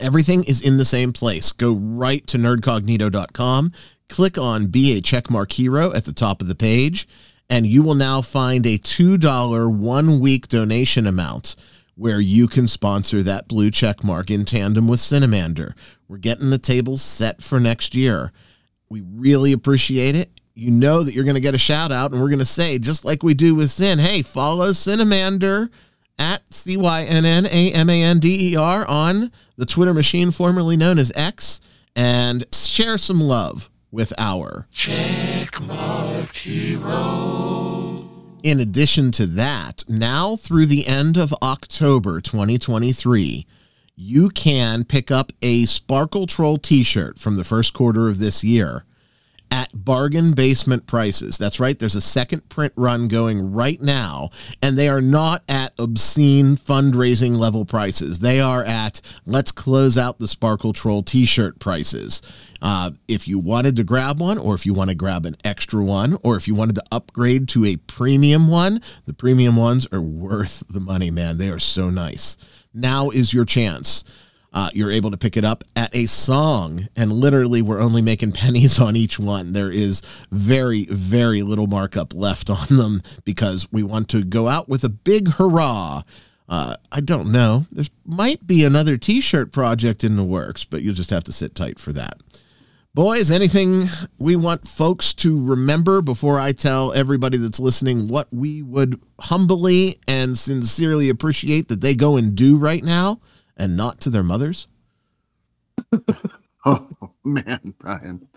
[0.00, 1.52] Everything is in the same place.
[1.52, 3.72] Go right to nerdcognito.com,
[4.08, 7.06] click on Be a Checkmark Hero at the top of the page,
[7.52, 11.54] and you will now find a $2 one week donation amount
[11.96, 15.74] where you can sponsor that blue check mark in tandem with Cynnamander.
[16.08, 18.32] We're getting the table set for next year.
[18.88, 20.30] We really appreciate it.
[20.54, 22.78] You know that you're going to get a shout out, and we're going to say,
[22.78, 25.68] just like we do with Sin, hey, follow Cynnamander
[26.18, 29.92] at C Y N N A M A N D E R on the Twitter
[29.92, 31.60] machine formerly known as X
[31.94, 34.66] and share some love with our
[38.42, 43.46] In addition to that, now through the end of October 2023,
[43.94, 48.42] you can pick up a Sparkle Troll t shirt from the first quarter of this
[48.42, 48.84] year
[49.52, 51.36] at bargain basement prices.
[51.36, 54.30] That's right, there's a second print run going right now,
[54.62, 58.20] and they are not at obscene fundraising level prices.
[58.20, 62.22] They are at let's close out the Sparkle Troll t shirt prices.
[62.62, 65.82] Uh, if you wanted to grab one, or if you want to grab an extra
[65.82, 70.00] one, or if you wanted to upgrade to a premium one, the premium ones are
[70.00, 71.38] worth the money, man.
[71.38, 72.36] They are so nice.
[72.72, 74.04] Now is your chance.
[74.52, 78.32] Uh, you're able to pick it up at a song, and literally, we're only making
[78.32, 79.54] pennies on each one.
[79.54, 80.00] There is
[80.30, 84.88] very, very little markup left on them because we want to go out with a
[84.88, 86.02] big hurrah.
[86.48, 87.66] Uh, I don't know.
[87.72, 91.32] There might be another t shirt project in the works, but you'll just have to
[91.32, 92.20] sit tight for that.
[92.94, 93.84] Boys, anything
[94.18, 99.98] we want folks to remember before I tell everybody that's listening what we would humbly
[100.06, 103.20] and sincerely appreciate that they go and do right now
[103.56, 104.68] and not to their mothers?
[106.64, 106.86] Oh
[107.24, 108.28] man, Brian.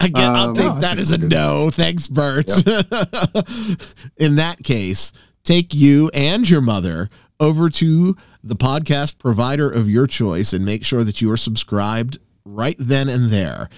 [0.00, 1.30] Again, I'll Um, take No, that as a we're good.
[1.30, 1.70] no.
[1.70, 2.50] Thanks, Bert.
[4.18, 5.10] In that case,
[5.42, 7.08] take you and your mother
[7.40, 8.14] over to
[8.44, 13.08] the podcast provider of your choice and make sure that you are subscribed right then
[13.08, 13.68] and there.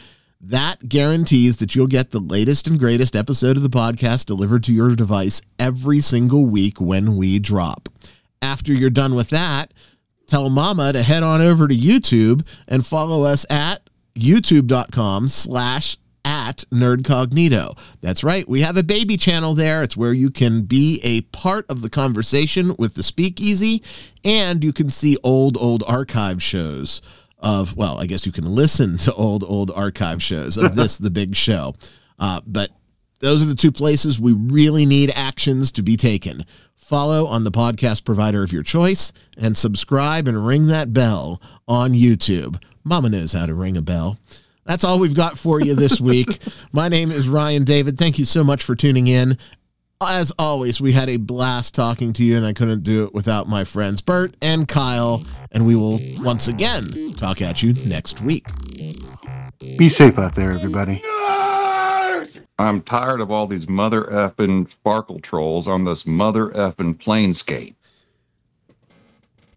[0.41, 4.73] That guarantees that you'll get the latest and greatest episode of the podcast delivered to
[4.73, 7.89] your device every single week when we drop.
[8.41, 9.75] After you're done with that,
[10.29, 16.65] tell mama to head on over to YouTube and follow us at youtube.com slash at
[16.71, 17.77] nerdcognito.
[18.01, 18.49] That's right.
[18.49, 19.83] We have a baby channel there.
[19.83, 23.83] It's where you can be a part of the conversation with the speakeasy
[24.25, 27.03] and you can see old, old archive shows
[27.39, 31.11] of, well, I guess you can listen to old, old archive shows of this, the
[31.11, 31.75] big show.
[32.19, 32.71] Uh, but
[33.21, 36.45] those are the two places we really need actions to be taken.
[36.75, 41.93] Follow on the podcast provider of your choice and subscribe and ring that bell on
[41.93, 42.63] YouTube.
[42.85, 44.19] Mama knows how to ring a bell.
[44.65, 46.39] That's all we've got for you this week.
[46.73, 47.99] My name is Ryan David.
[47.99, 49.39] Thank you so much for tuning in.
[50.01, 53.49] As always, we had a blast talking to you, and I couldn't do it without
[53.49, 55.25] my friends Bert and Kyle.
[55.51, 58.47] And we will once again talk at you next week.
[59.77, 61.03] Be safe out there, everybody.
[62.61, 67.75] I'm tired of all these mother effing sparkle trolls on this mother effing planescape.